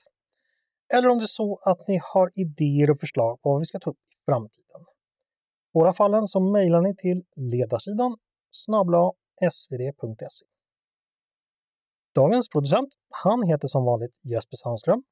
Eller 0.94 1.08
om 1.08 1.18
det 1.18 1.24
är 1.24 1.26
så 1.42 1.58
att 1.64 1.88
ni 1.88 2.00
har 2.02 2.30
idéer 2.34 2.90
och 2.90 3.00
förslag 3.00 3.42
på 3.42 3.50
vad 3.50 3.58
vi 3.58 3.64
ska 3.64 3.78
ta 3.78 3.90
upp 3.90 3.96
i 3.96 4.24
framtiden 4.24 4.80
I 4.80 5.72
båda 5.72 5.92
fallen 5.92 6.28
så 6.28 6.40
mejlar 6.40 6.80
ni 6.80 6.96
till 6.96 7.24
ledarsidan 7.36 8.16
snabla 8.50 9.12
svd.se. 9.50 10.46
Dagens 12.14 12.48
producent, 12.48 12.88
han 13.10 13.42
heter 13.42 13.68
som 13.68 13.84
vanligt 13.84 14.14
Jesper 14.22 14.56
Sandström. 14.56 15.02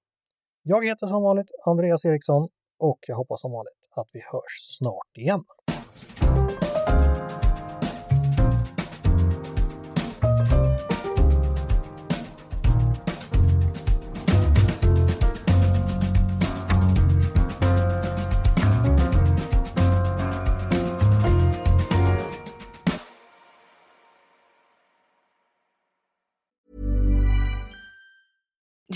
Jag 0.69 0.87
heter 0.87 1.07
som 1.07 1.23
vanligt 1.23 1.51
Andreas 1.65 2.05
Eriksson 2.05 2.49
och 2.79 2.99
jag 3.07 3.17
hoppas 3.17 3.41
som 3.41 3.53
vanligt 3.53 3.75
att 3.97 4.09
vi 4.13 4.21
hörs 4.21 4.77
snart 4.79 5.17
igen. 5.17 5.45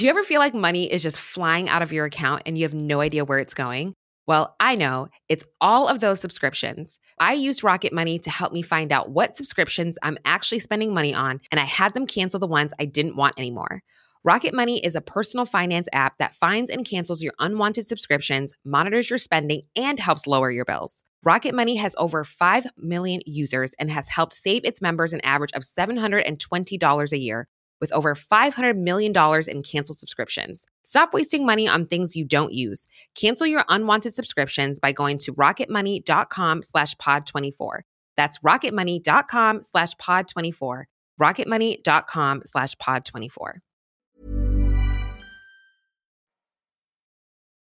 Do 0.00 0.06
you 0.06 0.10
ever 0.10 0.22
feel 0.22 0.40
like 0.40 0.54
money 0.54 0.90
is 0.90 1.02
just 1.02 1.18
flying 1.18 1.68
out 1.68 1.82
of 1.82 1.92
your 1.92 2.06
account 2.06 2.44
and 2.46 2.56
you 2.56 2.64
have 2.64 2.72
no 2.72 3.02
idea 3.02 3.22
where 3.22 3.38
it's 3.38 3.52
going? 3.52 3.92
Well, 4.26 4.56
I 4.58 4.74
know 4.74 5.08
it's 5.28 5.44
all 5.60 5.88
of 5.88 6.00
those 6.00 6.20
subscriptions. 6.20 6.98
I 7.18 7.34
used 7.34 7.62
Rocket 7.62 7.92
Money 7.92 8.18
to 8.20 8.30
help 8.30 8.54
me 8.54 8.62
find 8.62 8.92
out 8.92 9.10
what 9.10 9.36
subscriptions 9.36 9.98
I'm 10.02 10.16
actually 10.24 10.60
spending 10.60 10.94
money 10.94 11.12
on, 11.12 11.42
and 11.50 11.60
I 11.60 11.64
had 11.64 11.92
them 11.92 12.06
cancel 12.06 12.40
the 12.40 12.46
ones 12.46 12.72
I 12.80 12.86
didn't 12.86 13.16
want 13.16 13.34
anymore. 13.36 13.82
Rocket 14.24 14.54
Money 14.54 14.82
is 14.82 14.96
a 14.96 15.02
personal 15.02 15.44
finance 15.44 15.86
app 15.92 16.16
that 16.16 16.34
finds 16.34 16.70
and 16.70 16.86
cancels 16.86 17.22
your 17.22 17.34
unwanted 17.38 17.86
subscriptions, 17.86 18.54
monitors 18.64 19.10
your 19.10 19.18
spending, 19.18 19.64
and 19.76 19.98
helps 19.98 20.26
lower 20.26 20.50
your 20.50 20.64
bills. 20.64 21.04
Rocket 21.24 21.54
Money 21.54 21.76
has 21.76 21.94
over 21.98 22.24
5 22.24 22.68
million 22.78 23.20
users 23.26 23.74
and 23.78 23.90
has 23.90 24.08
helped 24.08 24.32
save 24.32 24.64
its 24.64 24.80
members 24.80 25.12
an 25.12 25.20
average 25.20 25.52
of 25.52 25.60
$720 25.60 27.12
a 27.12 27.18
year 27.18 27.48
with 27.80 27.92
over 27.92 28.14
$500 28.14 28.76
million 28.76 29.12
in 29.48 29.62
canceled 29.62 29.98
subscriptions. 29.98 30.66
Stop 30.82 31.14
wasting 31.14 31.46
money 31.46 31.66
on 31.66 31.86
things 31.86 32.16
you 32.16 32.24
don't 32.24 32.52
use. 32.52 32.86
Cancel 33.14 33.46
your 33.46 33.64
unwanted 33.68 34.14
subscriptions 34.14 34.80
by 34.80 34.92
going 34.92 35.18
to 35.18 35.32
rocketmoney.com 35.34 36.62
slash 36.62 36.94
pod24. 36.96 37.80
That's 38.16 38.38
rocketmoney.com 38.40 39.64
slash 39.64 39.94
pod24. 39.94 40.84
rocketmoney.com 41.20 42.42
slash 42.44 42.74
pod24. 42.76 43.52